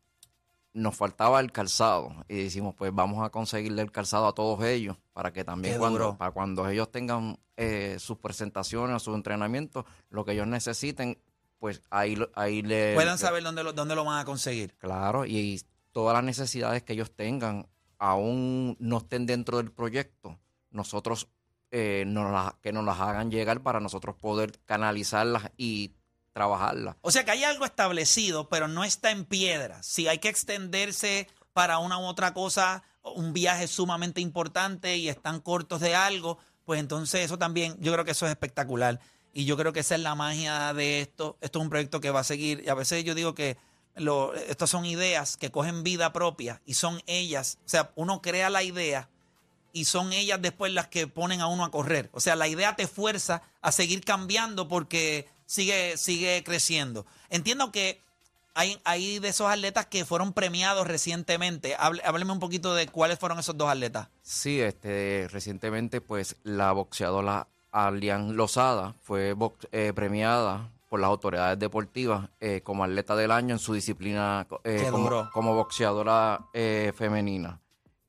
nos 0.78 0.96
faltaba 0.96 1.40
el 1.40 1.52
calzado 1.52 2.16
y 2.28 2.44
decimos 2.44 2.76
pues 2.76 2.94
vamos 2.94 3.26
a 3.26 3.30
conseguirle 3.30 3.82
el 3.82 3.92
calzado 3.92 4.28
a 4.28 4.34
todos 4.34 4.64
ellos 4.64 4.96
para 5.12 5.34
que 5.34 5.44
también 5.44 5.80
cuando, 5.80 6.18
para 6.18 6.32
cuando 6.32 6.70
ellos 6.70 6.92
tengan 6.92 7.40
eh, 7.56 7.98
sus 8.00 8.18
presentaciones, 8.20 9.02
sus 9.02 9.16
entrenamientos, 9.16 9.86
lo 10.10 10.24
que 10.24 10.34
ellos 10.34 10.46
necesiten, 10.46 11.18
pues 11.58 11.82
ahí, 11.90 12.16
ahí 12.36 12.62
le... 12.62 12.94
Puedan 12.94 13.18
saber 13.18 13.42
dónde 13.42 13.64
lo, 13.64 13.74
dónde 13.74 13.96
lo 13.96 14.06
van 14.06 14.20
a 14.20 14.26
conseguir. 14.26 14.76
Claro, 14.76 15.26
y, 15.26 15.60
todas 15.98 16.14
las 16.14 16.24
necesidades 16.24 16.84
que 16.84 16.94
ellos 16.94 17.10
tengan, 17.16 17.68
aún 17.98 18.78
no 18.80 19.00
estén 19.00 19.26
dentro 19.26 19.58
del 19.58 19.72
proyecto, 19.72 20.38
nosotros 20.70 21.28
eh, 21.72 22.04
nos 22.06 22.54
que 22.62 22.72
nos 22.72 22.86
las 22.86 23.00
hagan 23.00 23.32
llegar 23.32 23.64
para 23.64 23.80
nosotros 23.80 24.16
poder 24.16 24.60
canalizarlas 24.66 25.50
y 25.58 25.96
trabajarla. 26.38 26.96
O 27.02 27.10
sea 27.10 27.26
que 27.26 27.32
hay 27.32 27.44
algo 27.44 27.66
establecido, 27.66 28.48
pero 28.48 28.68
no 28.68 28.84
está 28.84 29.10
en 29.10 29.26
piedra. 29.26 29.82
Si 29.82 30.08
hay 30.08 30.20
que 30.20 30.30
extenderse 30.30 31.28
para 31.54 31.80
una 31.80 31.98
u 31.98 32.04
otra 32.04 32.36
cosa, 32.36 32.84
un 33.02 33.34
viaje 33.34 33.68
sumamente 33.68 34.22
importante 34.22 34.98
y 34.98 35.10
están 35.10 35.40
cortos 35.40 35.82
de 35.82 35.96
algo, 35.96 36.38
pues 36.64 36.80
entonces 36.80 37.26
eso 37.26 37.40
también, 37.40 37.76
yo 37.80 37.92
creo 37.92 38.06
que 38.06 38.12
eso 38.12 38.28
es 38.28 38.32
espectacular. 38.32 39.00
Y 39.34 39.46
yo 39.46 39.58
creo 39.58 39.74
que 39.74 39.80
esa 39.80 39.96
es 39.96 40.02
la 40.02 40.14
magia 40.14 40.74
de 40.76 41.02
esto. 41.02 41.38
Esto 41.42 41.58
es 41.58 41.64
un 41.64 41.70
proyecto 41.72 42.02
que 42.02 42.12
va 42.12 42.20
a 42.20 42.24
seguir. 42.24 42.62
Y 42.64 42.70
a 42.70 42.76
veces 42.76 43.04
yo 43.04 43.16
digo 43.16 43.34
que 43.34 43.58
lo, 43.96 44.36
estas 44.36 44.70
son 44.70 44.86
ideas 44.86 45.38
que 45.38 45.50
cogen 45.50 45.84
vida 45.84 46.14
propia 46.14 46.62
y 46.66 46.76
son 46.76 47.02
ellas. 47.08 47.58
O 47.66 47.70
sea, 47.70 47.92
uno 47.96 48.22
crea 48.22 48.52
la 48.52 48.62
idea 48.62 49.10
y 49.74 49.86
son 49.86 50.14
ellas 50.14 50.40
después 50.40 50.72
las 50.72 50.88
que 50.88 51.08
ponen 51.08 51.42
a 51.42 51.48
uno 51.48 51.66
a 51.66 51.72
correr. 51.72 52.12
O 52.14 52.20
sea, 52.20 52.36
la 52.36 52.48
idea 52.48 52.76
te 52.76 52.88
fuerza 52.88 53.42
a 53.62 53.72
seguir 53.72 54.04
cambiando 54.04 54.68
porque 54.68 55.28
sigue, 55.48 55.98
sigue 55.98 56.44
creciendo. 56.46 57.08
Entiendo 57.32 57.72
que 57.72 58.00
hay, 58.54 58.80
hay 58.84 59.18
de 59.20 59.30
esos 59.30 59.50
atletas 59.50 59.88
que 59.88 60.06
fueron 60.06 60.34
premiados 60.34 60.86
recientemente. 60.88 61.76
Hable- 61.78 62.02
Hábleme 62.06 62.32
un 62.34 62.40
poquito 62.40 62.76
de 62.76 62.88
cuáles 62.88 63.18
fueron 63.18 63.40
esos 63.40 63.58
dos 63.58 63.70
atletas. 63.70 64.10
Sí, 64.22 64.62
este, 64.62 65.28
recientemente, 65.32 66.02
pues, 66.02 66.36
la 66.44 66.72
boxeadora 66.74 67.48
Alian 67.72 68.36
Lozada 68.36 68.96
fue 69.02 69.34
box- 69.34 69.68
eh, 69.72 69.94
premiada 69.96 70.70
por 70.90 71.00
las 71.00 71.10
autoridades 71.10 71.60
deportivas 71.60 72.30
eh, 72.40 72.62
como 72.64 72.84
atleta 72.84 73.16
del 73.16 73.30
año 73.32 73.54
en 73.54 73.60
su 73.60 73.74
disciplina 73.74 74.48
eh, 74.64 74.88
como, 74.90 75.30
como 75.32 75.54
boxeadora 75.54 76.40
eh, 76.54 76.94
femenina. 76.96 77.60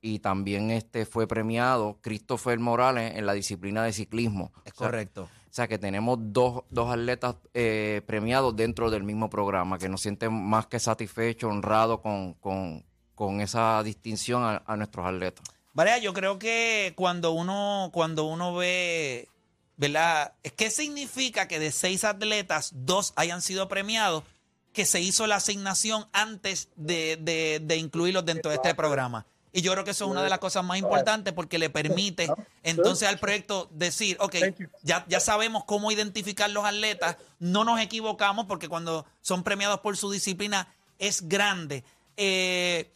Y 0.00 0.20
también 0.20 0.70
este 0.70 1.04
fue 1.04 1.26
premiado 1.26 1.98
Christopher 2.00 2.58
Morales 2.60 3.16
en 3.16 3.26
la 3.26 3.32
disciplina 3.32 3.82
de 3.82 3.92
ciclismo. 3.92 4.52
Es 4.64 4.72
O 4.74 4.76
sea, 4.76 4.86
correcto. 4.86 5.28
O 5.50 5.54
sea 5.58 5.66
que 5.66 5.78
tenemos 5.78 6.18
dos, 6.20 6.62
dos 6.70 6.90
atletas 6.92 7.36
eh, 7.54 8.02
premiados 8.06 8.54
dentro 8.54 8.90
del 8.90 9.02
mismo 9.02 9.30
programa, 9.30 9.78
que 9.78 9.88
nos 9.88 10.02
sienten 10.02 10.32
más 10.32 10.66
que 10.66 10.78
satisfechos, 10.78 11.50
honrados 11.50 12.00
con, 12.00 12.34
con, 12.34 12.84
con 13.14 13.40
esa 13.40 13.82
distinción 13.82 14.42
a, 14.44 14.62
a 14.66 14.76
nuestros 14.76 15.06
atletas. 15.06 15.44
Varea, 15.72 15.98
yo 15.98 16.12
creo 16.12 16.38
que 16.38 16.92
cuando 16.96 17.30
uno, 17.32 17.90
cuando 17.92 18.24
uno 18.24 18.54
ve, 18.54 19.28
¿verdad? 19.76 20.32
¿Qué 20.56 20.70
significa 20.70 21.48
que 21.48 21.58
de 21.58 21.72
seis 21.72 22.04
atletas, 22.04 22.72
dos 22.74 23.12
hayan 23.16 23.40
sido 23.42 23.68
premiados? 23.68 24.24
Que 24.72 24.84
se 24.84 25.00
hizo 25.00 25.26
la 25.26 25.36
asignación 25.36 26.04
antes 26.12 26.68
de, 26.76 27.16
de- 27.16 27.60
de 27.62 27.76
incluirlos 27.76 28.24
dentro 28.24 28.50
de 28.50 28.56
este 28.56 28.74
programa. 28.74 29.24
Y 29.52 29.62
yo 29.62 29.72
creo 29.72 29.84
que 29.84 29.92
eso 29.92 30.04
es 30.04 30.10
una 30.10 30.22
de 30.22 30.28
las 30.28 30.38
cosas 30.40 30.62
más 30.64 30.78
importantes 30.78 31.32
porque 31.32 31.58
le 31.58 31.70
permite 31.70 32.30
entonces 32.62 33.08
al 33.08 33.18
proyecto 33.18 33.68
decir, 33.72 34.16
ok, 34.20 34.34
ya, 34.82 35.04
ya 35.08 35.20
sabemos 35.20 35.64
cómo 35.64 35.90
identificar 35.90 36.50
los 36.50 36.64
atletas, 36.64 37.16
no 37.38 37.64
nos 37.64 37.80
equivocamos 37.80 38.46
porque 38.46 38.68
cuando 38.68 39.06
son 39.22 39.42
premiados 39.44 39.80
por 39.80 39.96
su 39.96 40.10
disciplina 40.10 40.68
es 40.98 41.28
grande. 41.28 41.82
Eh, 42.16 42.90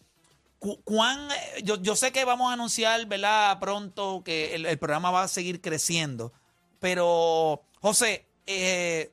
Cu- 0.59 0.81
¿Cuán, 0.85 1.29
eh, 1.33 1.63
yo, 1.65 1.81
yo 1.83 1.97
sé 1.97 2.13
que 2.13 2.25
vamos 2.25 2.51
a 2.51 2.53
anunciar, 2.53 3.05
¿verdad? 3.07 3.59
Pronto 3.59 4.23
que 4.25 4.55
el, 4.55 4.67
el 4.67 4.79
programa 4.79 5.11
va 5.11 5.23
a 5.25 5.29
seguir 5.29 5.61
creciendo. 5.61 6.33
Pero, 6.79 7.63
José, 7.81 8.27
eh, 8.47 9.13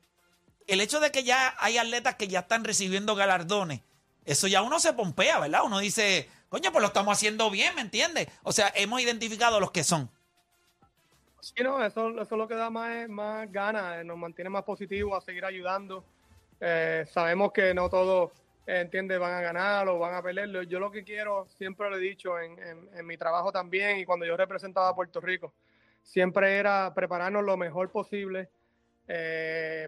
el 0.67 0.81
hecho 0.81 0.99
de 0.99 1.11
que 1.11 1.23
ya 1.23 1.55
hay 1.59 1.77
atletas 1.77 2.15
que 2.15 2.27
ya 2.27 2.41
están 2.41 2.63
recibiendo 2.63 3.15
galardones, 3.15 3.81
eso 4.25 4.47
ya 4.47 4.61
uno 4.61 4.79
se 4.79 4.93
pompea, 4.93 5.39
¿verdad? 5.39 5.61
Uno 5.63 5.79
dice, 5.79 6.29
coño, 6.49 6.71
pues 6.71 6.81
lo 6.81 6.87
estamos 6.87 7.13
haciendo 7.17 7.49
bien, 7.49 7.73
¿me 7.75 7.81
entiendes? 7.81 8.27
O 8.43 8.51
sea, 8.51 8.71
hemos 8.75 9.01
identificado 9.01 9.59
los 9.59 9.71
que 9.71 9.83
son. 9.83 10.09
Sí, 11.41 11.63
no, 11.63 11.83
eso, 11.83 12.09
eso 12.09 12.21
es 12.21 12.31
lo 12.31 12.47
que 12.47 12.55
da 12.55 12.69
más, 12.69 13.07
más 13.07 13.49
ganas, 13.51 14.01
eh, 14.01 14.03
nos 14.03 14.17
mantiene 14.17 14.49
más 14.49 14.63
positivos 14.63 15.17
a 15.17 15.25
seguir 15.25 15.45
ayudando. 15.45 16.03
Eh, 16.59 17.05
sabemos 17.09 17.53
que 17.53 17.73
no 17.73 17.89
todos, 17.89 18.31
eh, 18.67 18.81
entiende, 18.81 19.17
van 19.17 19.33
a 19.33 19.41
ganar 19.41 19.87
o 19.87 19.97
van 19.97 20.15
a 20.15 20.21
perder. 20.21 20.67
Yo 20.67 20.79
lo 20.79 20.91
que 20.91 21.03
quiero, 21.05 21.47
siempre 21.57 21.89
lo 21.89 21.95
he 21.95 21.99
dicho 22.01 22.37
en, 22.39 22.59
en- 22.93 23.05
mi 23.07 23.15
trabajo 23.17 23.51
también 23.53 23.99
y 23.99 24.05
cuando 24.05 24.25
yo 24.25 24.35
representaba 24.35 24.89
a 24.89 24.95
Puerto 24.95 25.21
Rico, 25.21 25.53
siempre 26.03 26.57
era 26.57 26.93
prepararnos 26.93 27.43
lo 27.45 27.55
mejor 27.55 27.89
posible, 27.89 28.49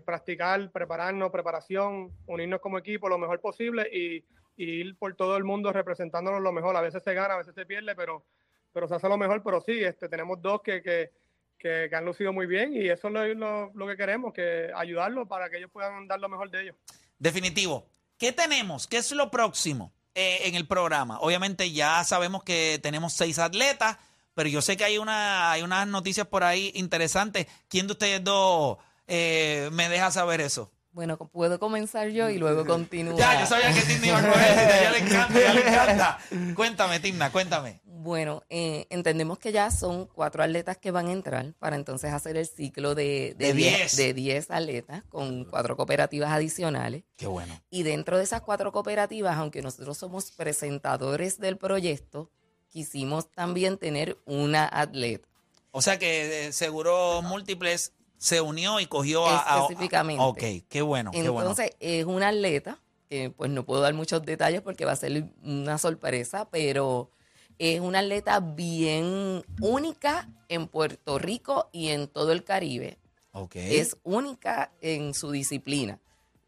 practicar, 0.05 0.71
prepararnos, 0.71 1.31
preparación, 1.31 2.11
unirnos 2.27 2.59
como 2.61 2.77
equipo 2.79 3.07
lo 3.09 3.17
mejor 3.17 3.39
posible 3.39 3.87
y, 3.93 4.23
y 4.61 4.81
ir 4.81 4.95
por 4.95 5.15
todo 5.15 5.37
el 5.37 5.43
mundo 5.43 5.73
representándonos 5.73 6.39
lo 6.39 6.51
mejor. 6.51 6.75
A 6.75 6.81
veces 6.81 7.01
se 7.01 7.15
gana, 7.15 7.33
a 7.33 7.37
veces 7.37 7.55
se 7.55 7.65
pierde, 7.65 7.95
pero, 7.95 8.23
pero 8.71 8.87
se 8.87 8.93
hace 8.93 9.09
lo 9.09 9.17
mejor. 9.17 9.41
Pero 9.41 9.59
sí, 9.61 9.83
este, 9.83 10.07
tenemos 10.07 10.39
dos 10.39 10.61
que, 10.61 10.83
que, 10.83 11.09
que, 11.57 11.89
han 11.91 12.05
lucido 12.05 12.31
muy 12.31 12.45
bien 12.45 12.71
y 12.75 12.87
eso 12.87 13.07
es 13.07 13.35
lo 13.35 13.87
que 13.87 13.97
queremos, 13.97 14.33
que 14.33 14.69
ayudarlos 14.75 15.27
para 15.27 15.49
que 15.49 15.57
ellos 15.57 15.71
puedan 15.71 16.07
dar 16.07 16.19
lo 16.19 16.29
mejor 16.29 16.51
de 16.51 16.61
ellos. 16.61 16.75
Definitivo. 17.17 17.87
¿Qué 18.19 18.31
tenemos? 18.31 18.85
¿Qué 18.85 18.97
es 18.97 19.11
lo 19.13 19.31
próximo 19.31 19.91
eh, 20.13 20.41
en 20.43 20.53
el 20.53 20.67
programa? 20.67 21.19
Obviamente 21.21 21.71
ya 21.71 22.03
sabemos 22.03 22.43
que 22.43 22.79
tenemos 22.83 23.13
seis 23.13 23.39
atletas, 23.39 23.97
pero 24.35 24.47
yo 24.47 24.61
sé 24.61 24.77
que 24.77 24.83
hay, 24.83 24.99
una, 24.99 25.51
hay 25.51 25.63
unas 25.63 25.87
noticias 25.87 26.27
por 26.27 26.43
ahí 26.43 26.71
interesantes. 26.75 27.47
¿Quién 27.67 27.87
de 27.87 27.93
ustedes 27.93 28.23
dos 28.23 28.77
eh, 29.07 29.69
me 29.71 29.89
deja 29.89 30.11
saber 30.11 30.39
eso? 30.39 30.71
Bueno, 30.93 31.17
puedo 31.17 31.57
comenzar 31.59 32.09
yo 32.09 32.29
y 32.29 32.37
luego 32.37 32.65
continúo. 32.65 33.17
Ya, 33.17 33.39
yo 33.39 33.45
sabía 33.45 33.73
que 33.73 33.81
Timna 33.81 34.07
iba 34.07 34.17
a 34.19 34.27
coger, 34.27 34.41
a 34.41 34.79
ella 34.79 34.91
le 34.91 34.97
encanta, 34.99 35.33
a 35.37 35.41
ella 35.41 35.53
le 35.53 35.61
encanta. 35.61 36.19
Cuéntame, 36.55 36.99
Timna, 36.99 37.31
cuéntame. 37.31 37.81
Bueno, 37.85 38.43
eh, 38.49 38.87
entendemos 38.89 39.37
que 39.39 39.51
ya 39.51 39.71
son 39.71 40.07
cuatro 40.07 40.43
atletas 40.43 40.75
que 40.77 40.91
van 40.91 41.07
a 41.07 41.11
entrar 41.13 41.53
para 41.59 41.75
entonces 41.75 42.11
hacer 42.11 42.35
el 42.35 42.47
ciclo 42.47 42.93
de, 42.95 43.35
De 43.37 43.47
de, 43.47 43.53
diez, 43.53 43.77
diez. 43.77 43.95
de 43.95 44.13
10 44.13 44.51
atletas 44.51 45.03
con 45.07 45.45
cuatro 45.45 45.77
cooperativas 45.77 46.31
adicionales. 46.31 47.03
Qué 47.15 47.27
bueno. 47.27 47.61
Y 47.69 47.83
dentro 47.83 48.17
de 48.17 48.23
esas 48.23 48.41
cuatro 48.41 48.71
cooperativas, 48.71 49.37
aunque 49.37 49.61
nosotros 49.61 49.97
somos 49.97 50.31
presentadores 50.31 51.39
del 51.39 51.57
proyecto, 51.57 52.31
quisimos 52.69 53.31
también 53.31 53.77
tener 53.77 54.17
una 54.25 54.67
atleta. 54.67 55.29
O 55.71 55.81
sea 55.81 55.97
que 55.99 56.47
eh, 56.47 56.51
Seguro 56.51 57.21
Múltiples 57.21 57.93
se 58.21 58.39
unió 58.39 58.79
y 58.79 58.85
cogió 58.85 59.25
a... 59.25 59.39
a- 59.39 59.55
a- 59.55 59.61
Específicamente. 59.63 60.23
ok, 60.23 60.63
qué 60.69 60.81
bueno, 60.83 61.09
qué 61.11 61.27
bueno. 61.27 61.49
Entonces, 61.49 61.75
es 61.79 62.05
una 62.05 62.27
atleta, 62.27 62.77
que 63.09 63.31
pues 63.31 63.49
no 63.49 63.65
puedo 63.65 63.81
dar 63.81 63.95
muchos 63.95 64.21
detalles 64.23 64.61
porque 64.61 64.85
va 64.85 64.91
a 64.91 64.95
ser 64.95 65.25
una 65.43 65.79
sorpresa, 65.79 66.47
pero 66.51 67.09
es 67.57 67.79
una 67.81 67.99
atleta 67.99 68.39
bien 68.39 69.43
única 69.59 70.29
en 70.49 70.67
Puerto 70.67 71.17
Rico 71.17 71.69
y 71.71 71.87
en 71.89 72.07
todo 72.07 72.31
el 72.31 72.43
Caribe. 72.43 72.99
Ok. 73.31 73.55
Es 73.55 73.97
única 74.03 74.71
en 74.81 75.13
su 75.15 75.31
disciplina 75.31 75.99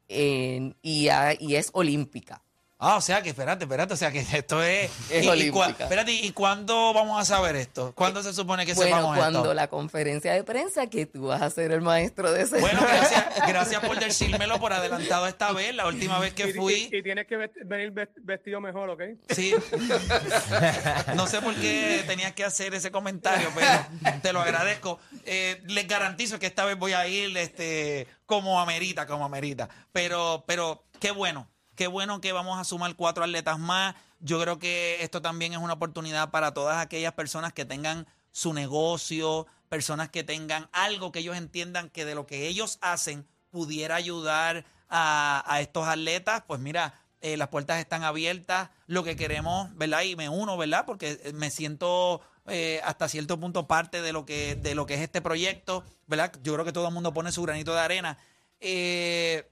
en- 0.07 0.75
y, 0.83 1.07
ha- 1.07 1.33
y 1.39 1.55
es 1.55 1.69
olímpica. 1.73 2.43
Ah, 2.85 2.97
o 2.97 3.01
sea 3.01 3.21
que, 3.21 3.29
espérate, 3.29 3.63
espérate, 3.63 3.93
o 3.93 3.97
sea 3.97 4.11
que 4.11 4.19
esto 4.33 4.61
es... 4.61 4.91
Es 5.09 5.23
y- 5.23 5.25
y 5.25 5.29
olímpica. 5.29 5.67
cua- 5.69 5.81
espérate, 5.83 6.11
¿y 6.11 6.31
cuándo 6.31 6.93
vamos 6.93 7.19
a 7.21 7.23
saber 7.25 7.55
esto? 7.55 7.93
¿Cuándo 7.95 8.21
se 8.21 8.33
supone 8.33 8.65
que 8.65 8.73
Bueno, 8.73 8.89
sepamos 8.97 9.17
cuando 9.17 9.39
esto? 9.39 9.53
la 9.53 9.67
conferencia 9.69 10.33
de 10.33 10.43
prensa 10.43 10.87
que 10.87 11.05
tú 11.05 11.27
vas 11.27 11.41
a 11.41 11.49
ser 11.49 11.71
el 11.71 11.81
maestro 11.81 12.31
de 12.31 12.41
ese. 12.41 12.59
Bueno, 12.59 12.81
gracias, 12.87 13.25
gracias 13.47 13.81
por 13.85 13.97
decírmelo 13.99 14.59
por 14.59 14.73
adelantado 14.73 15.27
esta 15.27 15.51
vez. 15.53 15.73
La 15.73 15.87
última 15.87 16.19
vez 16.19 16.33
que 16.33 16.49
Y- 16.49 16.53
fui... 16.53 16.89
y, 16.91 16.97
y 16.97 17.03
tienes 17.03 17.25
que 17.25 17.37
vest- 17.37 17.65
venir 17.65 17.93
vest- 17.93 18.09
vestido 18.21 18.59
mejor, 18.59 18.89
¿ok? 18.89 19.01
Sí. 19.29 19.53
No 21.15 21.27
sé 21.27 21.41
por 21.41 21.55
qué 21.55 22.03
tenías 22.07 22.33
que 22.33 22.43
hacer 22.43 22.73
ese 22.73 22.91
comentario, 22.91 23.49
pero 23.55 24.19
te 24.21 24.33
lo 24.33 24.41
agradezco. 24.41 24.99
Eh, 25.25 25.61
les 25.67 25.87
garantizo 25.87 26.39
que 26.39 26.45
esta 26.47 26.65
vez 26.65 26.77
voy 26.77 26.93
a 26.93 27.07
ir 27.07 27.35
este, 27.37 28.07
como 28.25 28.59
amerita, 28.59 29.05
como 29.07 29.25
amerita. 29.25 29.69
Pero, 29.91 30.43
pero 30.47 30.83
qué 30.99 31.11
bueno, 31.11 31.47
qué 31.75 31.87
bueno 31.87 32.21
que 32.21 32.31
vamos 32.31 32.59
a 32.59 32.63
sumar 32.63 32.95
cuatro 32.95 33.23
atletas 33.23 33.59
más. 33.59 33.95
Yo 34.19 34.39
creo 34.39 34.59
que 34.59 35.03
esto 35.03 35.21
también 35.21 35.53
es 35.53 35.59
una 35.59 35.73
oportunidad 35.73 36.31
para 36.31 36.53
todas 36.53 36.77
aquellas 36.77 37.13
personas 37.13 37.53
que 37.53 37.65
tengan 37.65 38.07
su 38.31 38.53
negocio, 38.53 39.47
personas 39.69 40.09
que 40.09 40.23
tengan 40.23 40.69
algo 40.71 41.11
que 41.11 41.19
ellos 41.19 41.37
entiendan 41.37 41.89
que 41.89 42.05
de 42.05 42.15
lo 42.15 42.25
que 42.25 42.47
ellos 42.47 42.77
hacen 42.81 43.27
pudiera 43.49 43.95
ayudar 43.95 44.65
a, 44.89 45.59
estos 45.61 45.87
atletas. 45.87 46.43
Pues 46.47 46.59
mira, 46.59 46.99
eh, 47.21 47.37
las 47.37 47.49
puertas 47.49 47.79
están 47.79 48.03
abiertas, 48.03 48.69
lo 48.87 49.03
que 49.03 49.15
queremos, 49.15 49.75
¿verdad? 49.75 50.03
Y 50.03 50.15
me 50.15 50.29
uno, 50.29 50.57
¿verdad? 50.57 50.85
Porque 50.85 51.19
eh, 51.23 51.33
me 51.33 51.49
siento 51.49 52.21
eh, 52.47 52.81
hasta 52.83 53.07
cierto 53.07 53.39
punto 53.39 53.67
parte 53.67 54.01
de 54.01 54.11
lo 54.11 54.25
que 54.25 54.55
de 54.55 54.75
lo 54.75 54.85
que 54.85 54.95
es 54.95 55.01
este 55.01 55.21
proyecto, 55.21 55.83
¿verdad? 56.07 56.33
Yo 56.43 56.53
creo 56.53 56.65
que 56.65 56.73
todo 56.73 56.87
el 56.87 56.93
mundo 56.93 57.13
pone 57.13 57.31
su 57.31 57.41
granito 57.41 57.73
de 57.73 57.79
arena. 57.79 58.17
Eh, 58.59 59.49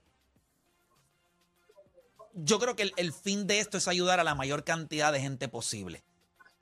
yo 2.34 2.58
creo 2.58 2.76
que 2.76 2.92
el, 2.96 3.12
fin 3.12 3.46
de 3.46 3.58
esto 3.58 3.78
es 3.78 3.88
ayudar 3.88 4.20
a 4.20 4.24
la 4.24 4.34
mayor 4.34 4.64
cantidad 4.64 5.12
de 5.12 5.20
gente 5.20 5.48
posible. 5.48 6.02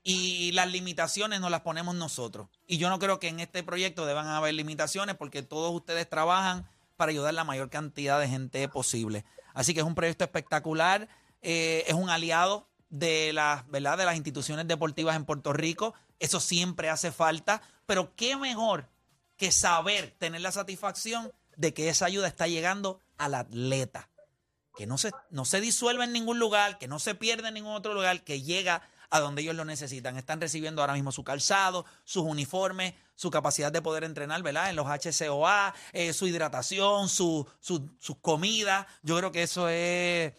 Y 0.03 0.51
las 0.53 0.71
limitaciones 0.71 1.39
nos 1.39 1.51
las 1.51 1.61
ponemos 1.61 1.95
nosotros. 1.95 2.49
Y 2.67 2.77
yo 2.77 2.89
no 2.89 2.99
creo 2.99 3.19
que 3.19 3.27
en 3.27 3.39
este 3.39 3.63
proyecto 3.63 4.05
deban 4.05 4.27
haber 4.27 4.53
limitaciones 4.53 5.15
porque 5.15 5.43
todos 5.43 5.73
ustedes 5.73 6.09
trabajan 6.09 6.67
para 6.97 7.11
ayudar 7.11 7.29
a 7.29 7.33
la 7.33 7.43
mayor 7.43 7.69
cantidad 7.69 8.19
de 8.19 8.27
gente 8.27 8.67
posible. 8.67 9.25
Así 9.53 9.73
que 9.73 9.81
es 9.81 9.85
un 9.85 9.95
proyecto 9.95 10.23
espectacular, 10.23 11.07
eh, 11.41 11.83
es 11.87 11.93
un 11.93 12.09
aliado 12.09 12.67
de 12.89 13.31
las, 13.33 13.67
¿verdad? 13.69 13.97
de 13.97 14.05
las 14.05 14.15
instituciones 14.15 14.67
deportivas 14.67 15.15
en 15.15 15.25
Puerto 15.25 15.53
Rico. 15.53 15.93
Eso 16.19 16.39
siempre 16.39 16.89
hace 16.89 17.11
falta, 17.11 17.61
pero 17.85 18.15
qué 18.15 18.35
mejor 18.37 18.89
que 19.37 19.51
saber 19.51 20.15
tener 20.17 20.41
la 20.41 20.51
satisfacción 20.51 21.31
de 21.57 21.73
que 21.73 21.89
esa 21.89 22.05
ayuda 22.05 22.27
está 22.27 22.47
llegando 22.47 22.99
al 23.17 23.35
atleta. 23.35 24.10
Que 24.75 24.87
no 24.87 24.97
se, 24.97 25.11
no 25.29 25.45
se 25.45 25.61
disuelve 25.61 26.05
en 26.05 26.13
ningún 26.13 26.39
lugar, 26.39 26.77
que 26.77 26.87
no 26.87 26.99
se 26.99 27.15
pierde 27.15 27.49
en 27.49 27.55
ningún 27.55 27.73
otro 27.73 27.93
lugar, 27.93 28.23
que 28.23 28.41
llega 28.41 28.81
a 29.11 29.19
donde 29.19 29.41
ellos 29.41 29.55
lo 29.55 29.65
necesitan. 29.65 30.17
Están 30.17 30.39
recibiendo 30.39 30.81
ahora 30.81 30.93
mismo 30.93 31.11
su 31.11 31.23
calzado, 31.23 31.85
sus 32.05 32.23
uniformes, 32.23 32.93
su 33.15 33.29
capacidad 33.29 33.71
de 33.71 33.81
poder 33.81 34.05
entrenar, 34.05 34.41
¿verdad? 34.41 34.69
En 34.69 34.77
los 34.77 34.87
HCOA, 34.87 35.75
eh, 35.91 36.13
su 36.13 36.27
hidratación, 36.27 37.09
su, 37.09 37.45
su, 37.59 37.89
sus 37.99 38.17
comidas. 38.17 38.87
Yo 39.03 39.17
creo 39.17 39.31
que 39.31 39.43
eso 39.43 39.67
es, 39.67 40.33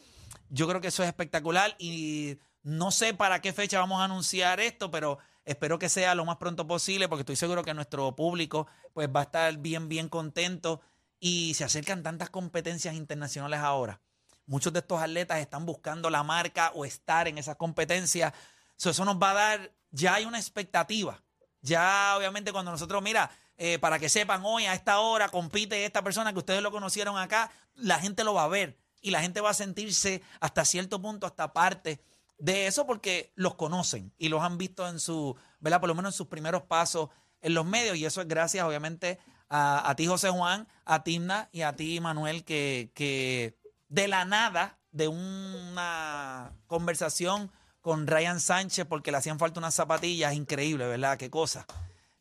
yo 0.49 0.67
creo 0.67 0.81
que 0.81 0.89
eso 0.89 1.03
es 1.03 1.09
espectacular 1.09 1.77
y 1.79 2.39
no 2.63 2.91
sé 2.91 3.13
para 3.13 3.41
qué 3.43 3.53
fecha 3.53 3.79
vamos 3.79 4.01
a 4.01 4.05
anunciar 4.05 4.59
esto, 4.59 4.91
pero 4.91 5.19
espero 5.45 5.79
que 5.79 5.91
sea 5.91 6.15
lo 6.15 6.25
más 6.25 6.39
pronto 6.39 6.67
posible 6.67 7.09
porque 7.09 7.23
estoy 7.23 7.37
seguro 7.37 7.63
que 7.63 7.75
nuestro 7.75 8.17
público 8.17 8.67
pues 8.95 9.09
va 9.15 9.21
a 9.21 9.25
estar 9.25 9.57
bien, 9.59 9.89
bien 9.89 10.09
contento 10.09 10.81
y 11.21 11.55
se 11.55 11.65
acercan 11.65 12.03
tantas 12.03 12.31
competencias 12.31 12.95
internacionales 12.95 13.61
ahora. 13.61 14.01
Muchos 14.47 14.73
de 14.73 14.81
estos 14.81 15.01
atletas 15.01 15.39
están 15.39 15.65
buscando 15.65 16.11
la 16.11 16.23
marca 16.23 16.73
o 16.75 16.85
estar 16.85 17.29
en 17.29 17.39
esas 17.39 17.57
competencias. 17.57 18.33
So, 18.77 18.91
eso 18.91 19.05
nos 19.05 19.17
va 19.17 19.31
a 19.31 19.35
dar, 19.35 19.73
ya 19.91 20.15
hay 20.15 20.25
una 20.25 20.39
expectativa. 20.39 21.23
Ya 21.61 22.15
obviamente 22.17 22.53
cuando 22.53 22.73
nosotros, 22.73 23.03
mira, 23.03 23.31
eh, 23.57 23.79
para 23.79 23.99
que 23.99 24.09
sepan, 24.09 24.43
hoy 24.45 24.67
a 24.67 24.75
esta 24.75 24.99
hora 24.99 25.29
compite 25.29 25.85
esta 25.85 26.03
persona 26.03 26.33
que 26.33 26.41
ustedes 26.41 26.63
lo 26.63 26.73
conocieron 26.73 27.17
acá, 27.17 27.53
la 27.75 28.01
gente 28.01 28.25
lo 28.25 28.35
va 28.35 28.45
a 28.45 28.49
ver 28.49 28.77
y 29.01 29.13
la 29.13 29.21
gente 29.21 29.41
va 29.41 29.51
a 29.51 29.55
sentirse 29.55 30.23
hasta 30.41 30.65
cierto 30.65 31.01
punto, 31.01 31.27
hasta 31.27 31.53
parte 31.53 32.03
de 32.39 32.67
eso 32.67 32.87
porque 32.87 33.33
los 33.37 33.55
conocen 33.55 34.13
y 34.19 34.29
los 34.29 34.43
han 34.43 34.59
visto 34.59 34.89
en 34.89 34.99
su, 34.99 35.37
¿verdad? 35.61 35.81
Por 35.81 35.89
lo 35.89 35.95
menos 35.95 36.15
en 36.15 36.19
sus 36.19 36.27
primeros 36.27 36.63
pasos 36.63 37.11
en 37.41 37.55
los 37.55 37.65
medios 37.65 37.97
y 37.97 38.05
eso 38.05 38.21
es 38.21 38.29
gracias 38.29 38.65
obviamente 38.65 39.21
a, 39.49 39.95
ti 39.97 40.07
José 40.07 40.31
Juan, 40.31 40.67
a 40.85 41.05
Timna 41.05 41.49
y 41.53 41.63
a 41.63 41.77
ti 41.77 42.01
Manuel 42.01 42.43
que 42.43 43.62
de 43.93 44.09
la 44.09 44.25
nada, 44.25 44.79
de 44.91 45.07
una 45.07 46.51
conversación 46.67 47.53
con 47.83 48.07
Ryan 48.07 48.41
Sánchez 48.41 48.87
porque 48.87 49.11
le 49.11 49.19
hacían 49.19 49.39
falta 49.39 49.61
unas 49.61 49.75
zapatillas, 49.75 50.33
increíble, 50.33 50.87
¿verdad? 50.87 51.19
Qué 51.19 51.29
cosa. 51.29 51.67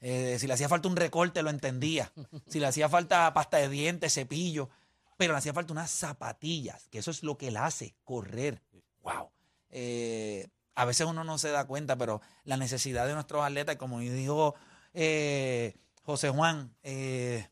Eh, 0.02 0.36
si 0.38 0.48
le 0.48 0.54
hacía 0.54 0.68
falta 0.68 0.90
un 0.90 0.98
recorte, 0.98 1.42
lo 1.42 1.50
entendía. 1.50 2.12
Si 2.48 2.60
le 2.60 2.68
hacía 2.68 2.90
falta 2.90 3.34
pasta 3.34 3.58
de 3.58 3.70
dientes, 3.70 4.14
cepillo. 4.14 4.70
Pero 5.16 5.32
le 5.32 5.38
hacía 5.38 5.54
falta 5.54 5.72
unas 5.72 5.90
zapatillas, 5.90 6.90
que 6.90 7.00
eso 7.00 7.10
es 7.10 7.24
lo 7.24 7.38
que 7.38 7.48
él 7.48 7.56
hace, 7.56 7.96
correr. 8.04 8.62
¡Wow! 9.04 9.32
Eh, 9.70 10.50
a 10.76 10.84
veces 10.84 11.08
uno 11.08 11.24
no 11.24 11.38
se 11.38 11.52
da 11.52 11.66
cuenta, 11.68 11.96
pero 11.96 12.22
la 12.44 12.58
necesidad 12.58 13.08
de 13.08 13.14
nuestros 13.14 13.46
atletas, 13.46 13.78
como 13.78 14.00
dijo 14.00 14.56
eh, 14.94 15.78
José 16.04 16.32
Juan, 16.32 16.76
es 16.84 17.48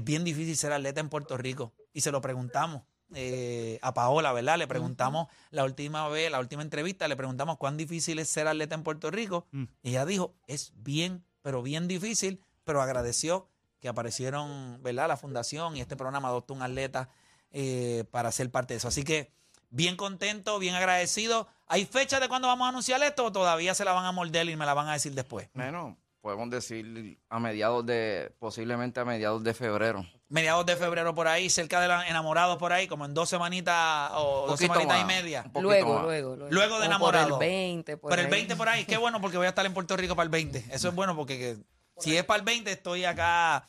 bien 0.00 0.24
difícil 0.24 0.56
ser 0.56 0.72
atleta 0.72 1.00
en 1.00 1.10
Puerto 1.10 1.36
Rico. 1.36 1.74
Y 1.92 2.00
se 2.00 2.10
lo 2.10 2.22
preguntamos. 2.22 2.84
Eh, 3.14 3.78
a 3.80 3.94
Paola, 3.94 4.32
¿verdad? 4.32 4.58
Le 4.58 4.66
preguntamos 4.66 5.28
la 5.50 5.64
última 5.64 6.08
vez, 6.08 6.30
la 6.30 6.40
última 6.40 6.62
entrevista, 6.62 7.08
le 7.08 7.16
preguntamos 7.16 7.56
cuán 7.56 7.76
difícil 7.76 8.18
es 8.18 8.28
ser 8.28 8.46
atleta 8.46 8.74
en 8.74 8.82
Puerto 8.82 9.10
Rico. 9.10 9.46
Y 9.82 9.90
ella 9.90 10.04
dijo, 10.04 10.34
es 10.46 10.72
bien, 10.76 11.24
pero 11.42 11.62
bien 11.62 11.88
difícil, 11.88 12.42
pero 12.64 12.82
agradeció 12.82 13.48
que 13.80 13.88
aparecieron, 13.88 14.82
¿verdad? 14.82 15.08
La 15.08 15.16
fundación 15.16 15.76
y 15.76 15.80
este 15.80 15.96
programa 15.96 16.28
adoptó 16.28 16.52
un 16.54 16.62
atleta 16.62 17.08
eh, 17.50 18.04
para 18.10 18.30
ser 18.32 18.50
parte 18.50 18.74
de 18.74 18.78
eso. 18.78 18.88
Así 18.88 19.04
que 19.04 19.32
bien 19.70 19.96
contento, 19.96 20.58
bien 20.58 20.74
agradecido. 20.74 21.48
¿Hay 21.66 21.86
fecha 21.86 22.20
de 22.20 22.28
cuándo 22.28 22.48
vamos 22.48 22.66
a 22.66 22.68
anunciar 22.70 23.02
esto 23.02 23.24
o 23.24 23.32
todavía 23.32 23.74
se 23.74 23.84
la 23.84 23.92
van 23.92 24.04
a 24.04 24.12
morder 24.12 24.48
y 24.48 24.56
me 24.56 24.66
la 24.66 24.74
van 24.74 24.88
a 24.88 24.94
decir 24.94 25.14
después? 25.14 25.48
Bueno, 25.54 25.96
podemos 26.20 26.50
decir 26.50 27.18
a 27.28 27.38
mediados 27.38 27.84
de, 27.86 28.32
posiblemente 28.38 29.00
a 29.00 29.04
mediados 29.04 29.42
de 29.44 29.54
febrero. 29.54 30.04
Mediados 30.28 30.66
de 30.66 30.76
febrero 30.76 31.14
por 31.14 31.28
ahí, 31.28 31.48
cerca 31.48 31.80
de 31.80 31.88
los 31.88 32.04
enamorados 32.06 32.58
por 32.58 32.72
ahí, 32.72 32.86
como 32.86 33.04
en 33.06 33.14
dos 33.14 33.28
semanitas 33.28 34.10
o 34.14 34.46
dos 34.48 34.58
semanitas 34.58 35.00
y 35.00 35.04
media. 35.04 35.50
Luego, 35.54 36.02
luego, 36.02 36.36
luego. 36.36 36.52
Luego 36.52 36.74
de 36.80 36.80
Como 36.82 36.84
enamorado. 36.86 37.34
Por 37.36 37.44
el 37.44 37.50
20, 37.50 37.96
por 37.96 38.10
Pero 38.10 38.20
el 38.22 38.26
ahí. 38.26 38.32
20 38.32 38.56
por 38.56 38.68
ahí, 38.68 38.84
qué 38.84 38.96
bueno 38.98 39.20
porque 39.20 39.36
voy 39.36 39.46
a 39.46 39.50
estar 39.50 39.64
en 39.64 39.72
Puerto 39.74 39.96
Rico 39.96 40.14
para 40.16 40.24
el 40.24 40.30
20. 40.30 40.66
Eso 40.70 40.88
es 40.88 40.94
bueno 40.94 41.16
porque 41.16 41.38
que- 41.38 41.58
si 42.00 42.16
es 42.16 42.24
para 42.24 42.38
el 42.40 42.44
20 42.44 42.70
estoy 42.70 43.04
acá 43.04 43.66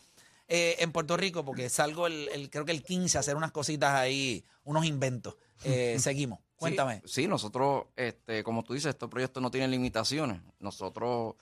eh, 0.48 0.76
en 0.80 0.92
Puerto 0.92 1.16
Rico 1.18 1.46
porque 1.46 1.70
salgo 1.70 2.08
el, 2.08 2.30
el- 2.34 2.50
creo 2.50 2.66
que 2.66 2.72
el 2.72 2.84
15 2.84 3.18
a 3.18 3.22
hacer 3.22 3.36
unas 3.36 3.52
cositas 3.52 3.94
ahí, 3.94 4.44
unos 4.64 4.86
inventos. 4.86 5.38
Eh, 5.64 5.98
seguimos. 6.00 6.40
Cuéntame. 6.58 7.02
Sí, 7.06 7.22
sí, 7.24 7.28
nosotros, 7.28 7.86
este, 7.96 8.44
como 8.44 8.64
tú 8.64 8.74
dices, 8.74 8.90
estos 8.90 9.10
proyectos 9.10 9.42
no 9.42 9.50
tienen 9.50 9.72
limitaciones. 9.72 10.42
Nosotros 10.60 11.36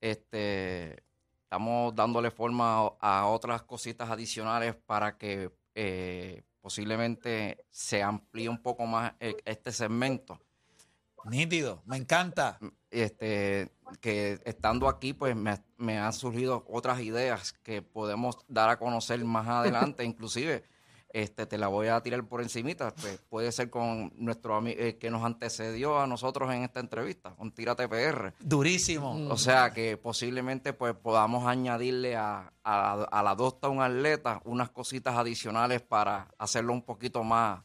este, 0.00 1.04
estamos 1.42 1.94
dándole 1.94 2.30
forma 2.30 2.92
a, 3.00 3.26
otras 3.26 3.62
cositas 3.62 4.10
adicionales 4.10 4.74
para 4.74 5.18
que 5.18 5.50
eh, 5.74 6.42
posiblemente 6.60 7.64
se 7.70 8.02
amplíe 8.02 8.48
un 8.48 8.62
poco 8.62 8.86
más 8.86 9.14
eh, 9.20 9.36
este 9.44 9.72
segmento. 9.72 10.40
Nítido, 11.24 11.82
me 11.86 11.96
encanta. 11.96 12.58
Este, 12.90 13.70
que 14.00 14.40
estando 14.44 14.88
aquí, 14.88 15.12
pues 15.12 15.36
me, 15.36 15.62
me 15.76 15.98
han 15.98 16.12
surgido 16.12 16.64
otras 16.68 17.00
ideas 17.00 17.52
que 17.52 17.82
podemos 17.82 18.38
dar 18.48 18.68
a 18.68 18.78
conocer 18.78 19.24
más 19.24 19.46
adelante, 19.46 20.04
inclusive. 20.04 20.64
Este, 21.12 21.44
te 21.44 21.58
la 21.58 21.66
voy 21.66 21.88
a 21.88 22.00
tirar 22.02 22.22
por 22.24 22.40
encimita, 22.40 22.94
pues 22.94 23.18
puede 23.28 23.50
ser 23.50 23.68
con 23.68 24.12
nuestro 24.16 24.54
amigo 24.54 24.78
que 25.00 25.10
nos 25.10 25.24
antecedió 25.24 25.98
a 25.98 26.06
nosotros 26.06 26.52
en 26.54 26.62
esta 26.62 26.78
entrevista, 26.78 27.30
con 27.34 27.50
Tírate 27.50 27.88
PR. 27.88 28.32
Durísimo. 28.38 29.16
O 29.28 29.36
sea 29.36 29.72
que 29.72 29.96
posiblemente 29.96 30.72
pues 30.72 30.94
podamos 30.94 31.48
añadirle 31.48 32.14
a, 32.14 32.52
a, 32.62 32.92
a 33.10 33.22
la 33.24 33.34
Dosta 33.34 33.68
un 33.68 33.82
atleta 33.82 34.40
unas 34.44 34.70
cositas 34.70 35.16
adicionales 35.16 35.82
para 35.82 36.28
hacerlo 36.38 36.72
un 36.72 36.82
poquito 36.82 37.24
más, 37.24 37.60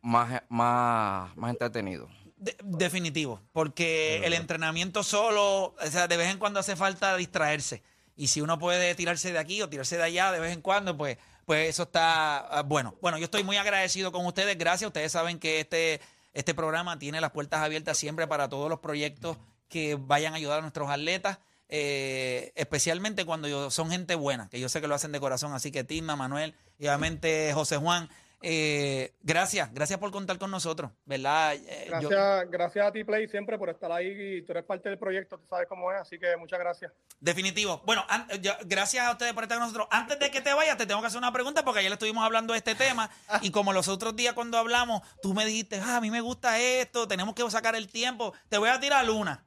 más, 0.00 0.42
más, 0.48 1.36
más 1.36 1.50
entretenido. 1.50 2.08
De- 2.38 2.56
definitivo, 2.62 3.40
porque 3.52 4.24
el 4.24 4.32
entrenamiento 4.34 5.02
solo, 5.02 5.74
o 5.74 5.86
sea, 5.90 6.06
de 6.08 6.16
vez 6.16 6.30
en 6.30 6.38
cuando 6.38 6.60
hace 6.60 6.76
falta 6.76 7.16
distraerse. 7.16 7.82
Y 8.16 8.28
si 8.28 8.40
uno 8.40 8.58
puede 8.58 8.94
tirarse 8.94 9.30
de 9.32 9.38
aquí 9.38 9.60
o 9.60 9.68
tirarse 9.68 9.98
de 9.98 10.02
allá 10.04 10.32
de 10.32 10.40
vez 10.40 10.52
en 10.54 10.62
cuando, 10.62 10.96
pues, 10.96 11.18
pues 11.46 11.70
eso 11.70 11.84
está 11.84 12.38
ah, 12.38 12.62
bueno. 12.62 12.96
Bueno, 13.00 13.16
yo 13.18 13.24
estoy 13.24 13.44
muy 13.44 13.56
agradecido 13.56 14.12
con 14.12 14.26
ustedes. 14.26 14.58
Gracias. 14.58 14.88
Ustedes 14.88 15.12
saben 15.12 15.38
que 15.38 15.60
este, 15.60 16.00
este 16.34 16.52
programa 16.54 16.98
tiene 16.98 17.20
las 17.20 17.30
puertas 17.30 17.60
abiertas 17.60 17.96
siempre 17.96 18.26
para 18.26 18.48
todos 18.48 18.68
los 18.68 18.80
proyectos 18.80 19.38
que 19.68 19.94
vayan 19.94 20.34
a 20.34 20.36
ayudar 20.36 20.58
a 20.58 20.62
nuestros 20.62 20.90
atletas. 20.90 21.38
eh, 21.68 22.52
especialmente 22.54 23.24
cuando 23.24 23.70
son 23.70 23.90
gente 23.90 24.14
buena, 24.14 24.48
que 24.48 24.60
yo 24.60 24.68
sé 24.68 24.80
que 24.80 24.86
lo 24.88 24.94
hacen 24.94 25.12
de 25.12 25.20
corazón. 25.20 25.52
Así 25.52 25.70
que 25.72 25.84
Tima, 25.84 26.16
Manuel 26.16 26.54
y 26.78 26.86
obviamente 26.86 27.52
José 27.54 27.76
Juan, 27.76 28.08
eh, 28.42 29.14
gracias, 29.22 29.72
gracias 29.72 29.98
por 29.98 30.10
contar 30.10 30.38
con 30.38 30.50
nosotros, 30.50 30.90
¿verdad? 31.04 31.54
Eh, 31.54 31.88
yo- 32.00 32.08
Gracias, 32.08 32.50
gracias 32.50 32.86
a 32.86 32.92
ti, 32.92 33.02
Play, 33.02 33.26
siempre 33.28 33.58
por 33.58 33.70
estar 33.70 33.90
ahí 33.90 34.08
y 34.38 34.42
tú 34.42 34.52
eres 34.52 34.64
parte 34.64 34.88
del 34.88 34.98
proyecto, 34.98 35.38
tú 35.38 35.46
sabes 35.46 35.66
cómo 35.68 35.90
es, 35.90 36.00
así 36.00 36.18
que 36.18 36.36
muchas 36.36 36.58
gracias. 36.58 36.92
Definitivo. 37.18 37.82
Bueno, 37.86 38.04
an- 38.08 38.28
yo- 38.42 38.52
gracias 38.66 39.06
a 39.06 39.12
ustedes 39.12 39.32
por 39.32 39.44
estar 39.44 39.58
con 39.58 39.66
nosotros. 39.66 39.88
Antes 39.90 40.18
de 40.18 40.30
que 40.30 40.40
te 40.40 40.52
vayas, 40.52 40.76
te 40.76 40.86
tengo 40.86 41.00
que 41.00 41.06
hacer 41.06 41.18
una 41.18 41.32
pregunta 41.32 41.64
porque 41.64 41.80
ayer 41.80 41.92
estuvimos 41.92 42.24
hablando 42.24 42.52
de 42.52 42.58
este 42.58 42.74
tema 42.74 43.10
y 43.42 43.50
como 43.50 43.72
los 43.72 43.88
otros 43.88 44.14
días 44.14 44.34
cuando 44.34 44.58
hablamos, 44.58 45.02
tú 45.22 45.32
me 45.34 45.46
dijiste, 45.46 45.80
ah, 45.82 45.96
a 45.96 46.00
mí 46.00 46.10
me 46.10 46.20
gusta 46.20 46.58
esto, 46.60 47.08
tenemos 47.08 47.34
que 47.34 47.48
sacar 47.50 47.74
el 47.74 47.88
tiempo. 47.88 48.34
Te 48.48 48.58
voy 48.58 48.68
a 48.68 48.78
tirar 48.78 49.08
una. 49.10 49.44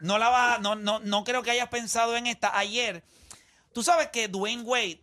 No 0.00 0.18
la 0.18 0.28
vas, 0.28 0.60
no, 0.60 0.76
no, 0.76 1.00
no 1.00 1.24
creo 1.24 1.42
que 1.42 1.50
hayas 1.50 1.68
pensado 1.68 2.16
en 2.16 2.26
esta. 2.28 2.56
Ayer, 2.56 3.02
tú 3.72 3.82
sabes 3.82 4.08
que 4.08 4.28
Dwayne 4.28 4.62
Wade 4.62 5.00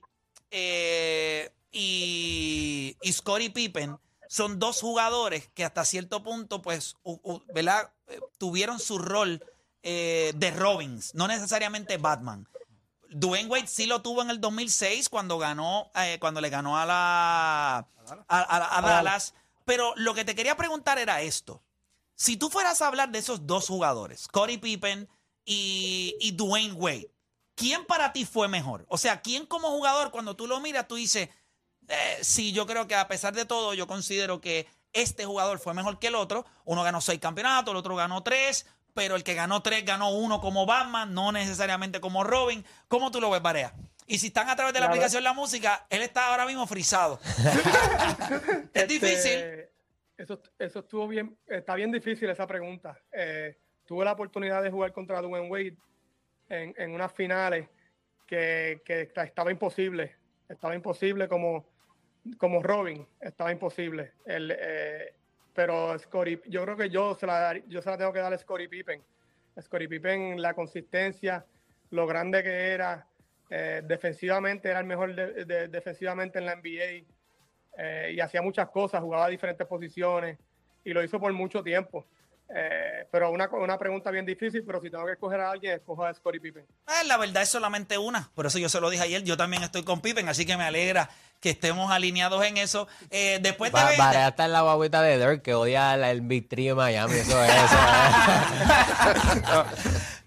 eh, 0.52 1.50
y, 1.72 2.96
y 3.02 3.14
Scottie 3.14 3.50
Pippen 3.50 3.98
son 4.28 4.60
dos 4.60 4.80
jugadores 4.82 5.50
que 5.54 5.66
hasta 5.66 5.84
cierto 5.86 6.24
punto, 6.24 6.62
pues, 6.62 6.96
u- 7.04 7.20
u- 7.24 7.42
¿verdad? 7.54 7.92
Eh, 8.08 8.20
Tuvieron 8.38 8.80
su 8.80 8.98
rol 8.98 9.44
eh, 9.84 10.32
de 10.36 10.52
Robins, 10.52 11.14
no 11.16 11.28
necesariamente 11.28 11.98
Batman. 11.98 12.48
Dwayne 13.10 13.50
Wade 13.50 13.68
sí 13.68 13.88
lo 13.88 14.02
tuvo 14.02 14.22
en 14.22 14.30
el 14.30 14.40
2006 14.40 15.10
cuando 15.10 15.38
ganó, 15.38 15.92
eh, 15.96 16.18
cuando 16.22 16.40
le 16.40 16.50
ganó 16.50 16.78
a 16.78 16.86
la 16.86 17.78
a, 17.78 17.86
a- 18.28 18.78
a 18.78 18.82
Dallas. 18.82 19.34
Pero 19.66 19.94
lo 19.98 20.14
que 20.14 20.24
te 20.24 20.34
quería 20.36 20.56
preguntar 20.56 20.98
era 20.98 21.22
esto: 21.22 21.62
si 22.16 22.38
tú 22.38 22.50
fueras 22.50 22.82
a 22.82 22.88
hablar 22.88 23.12
de 23.12 23.20
esos 23.20 23.46
dos 23.46 23.68
jugadores, 23.68 24.22
Scottie 24.22 24.60
Pippen 24.60 25.10
y, 25.44 26.16
y 26.22 26.32
Dwayne 26.32 26.74
Wade, 26.74 27.12
¿quién 27.56 27.86
para 27.86 28.14
ti 28.14 28.24
fue 28.26 28.48
mejor? 28.48 28.86
O 28.88 28.98
sea, 28.98 29.22
¿quién 29.22 29.46
como 29.46 29.70
jugador 29.72 30.12
cuando 30.12 30.36
tú 30.38 30.48
lo 30.48 30.62
miras 30.62 30.88
tú 30.88 30.96
dices, 30.96 31.28
eh, 31.92 32.18
sí, 32.22 32.52
yo 32.54 32.66
creo 32.66 32.88
que 32.88 32.96
a 32.96 33.08
pesar 33.08 33.34
de 33.34 33.46
todo, 33.46 33.74
yo 33.74 33.86
considero 33.88 34.40
que 34.42 34.68
este 34.94 35.26
jugador 35.26 35.60
fue 35.60 35.74
mejor 35.74 36.00
que 36.00 36.08
el 36.08 36.16
otro. 36.16 36.46
Uno 36.66 36.84
ganó 36.84 37.02
seis 37.02 37.20
campeonatos, 37.20 37.72
el 37.72 37.78
otro 37.78 37.96
ganó 37.96 38.24
tres, 38.24 38.66
pero 38.94 39.16
el 39.16 39.24
que 39.24 39.34
ganó 39.36 39.62
tres 39.62 39.86
ganó 39.86 40.12
uno 40.12 40.42
como 40.42 40.66
Batman, 40.66 41.14
no 41.14 41.32
necesariamente 41.32 42.02
como 42.02 42.24
Robin. 42.24 42.66
¿Cómo 42.88 43.12
tú 43.12 43.22
lo 43.22 43.30
ves, 43.30 43.42
Barea? 43.42 43.74
Y 44.08 44.18
si 44.18 44.28
están 44.28 44.50
a 44.50 44.56
través 44.56 44.74
de 44.74 44.80
la 44.82 44.88
aplicación 44.88 45.24
La 45.24 45.32
Música, 45.34 45.86
él 45.90 46.02
está 46.02 46.28
ahora 46.30 46.46
mismo 46.46 46.68
frisado. 46.68 47.20
es 48.74 48.88
difícil. 48.88 49.32
Este, 49.32 49.72
Eso, 50.18 50.42
eso 50.60 50.80
estuvo 50.80 51.08
bien, 51.08 51.38
está 51.48 51.76
bien 51.76 51.92
difícil 51.92 52.30
esa 52.30 52.46
pregunta. 52.46 52.98
Eh, 53.12 53.58
tuve 53.86 54.06
la 54.06 54.12
oportunidad 54.12 54.62
de 54.62 54.70
jugar 54.72 54.92
contra 54.92 55.22
Dwayne 55.22 55.50
Wade 55.50 55.78
en, 56.50 56.74
en 56.78 56.94
unas 56.94 57.12
finales 57.14 57.68
que, 58.28 58.82
que 58.86 59.02
esta- 59.02 59.24
estaba 59.24 59.52
imposible. 59.52 60.16
estaba 60.50 60.76
imposible 60.76 61.28
como, 61.30 61.66
como 62.38 62.62
Robin, 62.62 63.06
estaba 63.20 63.52
imposible. 63.52 64.14
El, 64.26 64.56
eh, 64.58 65.14
pero 65.54 65.98
Scottie, 65.98 66.42
yo 66.48 66.64
creo 66.64 66.78
que 66.78 66.90
yo 66.90 67.16
se, 67.16 67.26
la, 67.28 67.58
yo 67.68 67.82
se 67.82 67.90
la 67.90 67.98
tengo 67.98 68.14
que 68.14 68.20
dar 68.20 68.34
a 68.34 68.38
Scottie 68.38 68.70
Pippen. 68.70 69.02
Scottie 69.60 69.90
Pippen, 69.90 70.42
la 70.42 70.54
consistencia, 70.54 71.46
lo 71.90 72.08
grande 72.08 72.42
que 72.42 72.70
era, 72.70 73.06
eh, 73.50 73.82
defensivamente 73.84 74.70
era 74.70 74.80
el 74.80 74.86
mejor 74.86 75.14
de, 75.14 75.68
defensivamente 75.68 76.40
en 76.40 76.46
la 76.46 76.56
NBA 76.56 77.06
eh, 77.78 78.14
y 78.14 78.20
hacía 78.22 78.42
muchas 78.42 78.70
cosas, 78.70 79.02
jugaba 79.02 79.26
a 79.26 79.30
diferentes 79.30 79.68
posiciones 79.68 80.38
y 80.86 80.94
lo 80.94 81.04
hizo 81.04 81.20
por 81.20 81.34
mucho 81.34 81.62
tiempo. 81.62 82.06
Eh, 82.54 83.08
pero 83.12 83.32
una, 83.32 83.48
una 83.50 83.78
pregunta 83.78 84.12
bien 84.12 84.26
difícil, 84.26 84.64
pero 84.66 84.82
si 84.82 84.90
tengo 84.90 85.06
que 85.06 85.14
escoger 85.14 85.40
a 85.40 85.52
alguien, 85.52 85.74
escojo 85.74 86.04
a 86.04 86.14
Scottie 86.14 86.42
Pippen. 86.42 86.64
Eh, 86.64 87.06
la 87.06 87.18
verdad 87.18 87.44
es 87.44 87.50
solamente 87.50 87.98
una, 87.98 88.30
por 88.36 88.46
eso 88.46 88.60
yo 88.60 88.68
se 88.68 88.82
lo 88.82 88.90
dije 88.90 89.04
ayer, 89.04 89.24
yo 89.24 89.38
también 89.38 89.64
estoy 89.64 89.84
con 89.84 90.02
Pippen, 90.02 90.28
así 90.28 90.46
que 90.46 90.58
me 90.58 90.66
alegra 90.66 91.10
que 91.40 91.52
estemos 91.52 91.92
alineados 91.92 92.44
en 92.46 92.58
eso. 92.58 92.88
Eh, 93.10 93.40
después 93.42 93.72
de... 93.72 93.98
Va, 93.98 94.28
está 94.28 94.46
en 94.46 94.52
la 94.52 94.62
guaguita 94.62 95.02
de 95.02 95.18
Dirk, 95.18 95.42
que 95.42 95.54
odia 95.54 95.96
el 96.12 96.22
Big 96.22 96.50
de 96.50 96.76
Miami, 96.76 97.16
eso 97.16 97.44
es 97.44 97.52
eso. 97.52 97.78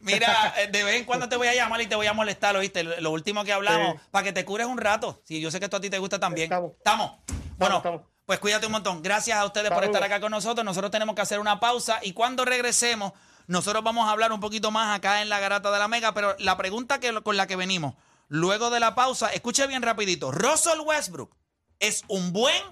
Mira, 0.01 0.55
de 0.71 0.85
vez 0.85 0.97
en 0.97 1.05
cuando 1.05 1.29
te 1.29 1.37
voy 1.37 1.49
a 1.49 1.55
llamar 1.55 1.81
y 1.81 1.87
te 1.87 1.95
voy 1.95 2.07
a 2.07 2.13
molestar, 2.13 2.57
¿oíste? 2.57 2.85
Lo 2.85 3.11
último 3.11 3.45
que 3.45 3.53
hablamos, 3.53 4.01
para 4.11 4.25
que 4.25 4.33
te 4.33 4.45
cures 4.45 4.67
un 4.67 4.79
rato. 4.79 5.23
Sí, 5.25 5.41
yo 5.41 5.51
sé 5.51 5.59
que 5.59 5.67
esto 5.67 5.79
a 5.79 5.81
ti 5.81 5.89
te 5.89 5.99
gusta 5.99 6.19
también. 6.19 6.45
Estamos. 6.45 6.73
¿Estamos? 6.73 7.13
Bueno, 7.57 7.77
estamos. 7.79 8.03
Pues 8.27 8.39
cuídate 8.39 8.67
un 8.67 8.73
montón. 8.73 9.03
Gracias 9.03 9.37
a 9.39 9.45
ustedes 9.45 9.71
por 9.71 9.85
estar 9.85 10.03
acá 10.03 10.21
con 10.21 10.31
nosotros. 10.31 10.65
Nosotros 10.65 10.91
tenemos 10.91 11.15
que 11.15 11.23
hacer 11.23 11.41
una 11.41 11.61
pausa 11.61 12.01
y 12.03 12.13
cuando 12.13 12.45
regresemos, 12.45 13.13
nosotros 13.47 13.85
vamos 13.85 14.09
a 14.09 14.13
hablar 14.13 14.33
un 14.33 14.41
poquito 14.41 14.71
más 14.71 14.97
acá 14.97 15.21
en 15.21 15.29
la 15.29 15.41
garata 15.41 15.71
de 15.71 15.79
la 15.79 15.89
Mega, 15.89 16.15
pero 16.15 16.35
la 16.39 16.57
pregunta 16.57 17.01
que, 17.01 17.13
con 17.23 17.37
la 17.37 17.47
que 17.47 17.57
venimos, 17.57 17.95
luego 18.29 18.71
de 18.71 18.81
la 18.81 18.95
pausa, 18.95 19.29
escuche 19.29 19.67
bien 19.67 19.83
rapidito. 19.83 20.31
¿Russell 20.31 20.81
Westbrook 20.81 21.37
es 21.81 22.05
un 22.09 22.33
buen 22.33 22.63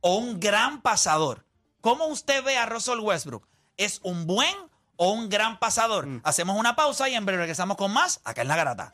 o 0.00 0.16
un 0.16 0.40
gran 0.40 0.82
pasador? 0.82 1.46
¿Cómo 1.80 2.06
usted 2.06 2.44
ve 2.44 2.58
a 2.58 2.66
Russell 2.66 3.00
Westbrook? 3.00 3.48
¿Es 3.78 4.00
un 4.02 4.26
buen 4.26 4.54
o 4.96 5.12
un 5.12 5.30
gran 5.30 5.58
pasador? 5.58 6.06
Mm. 6.06 6.20
Hacemos 6.24 6.58
una 6.58 6.76
pausa 6.76 7.08
y 7.08 7.14
en 7.14 7.24
breve 7.24 7.42
regresamos 7.42 7.78
con 7.78 7.92
más 7.92 8.20
acá 8.24 8.42
en 8.42 8.48
la 8.48 8.56
garata. 8.56 8.90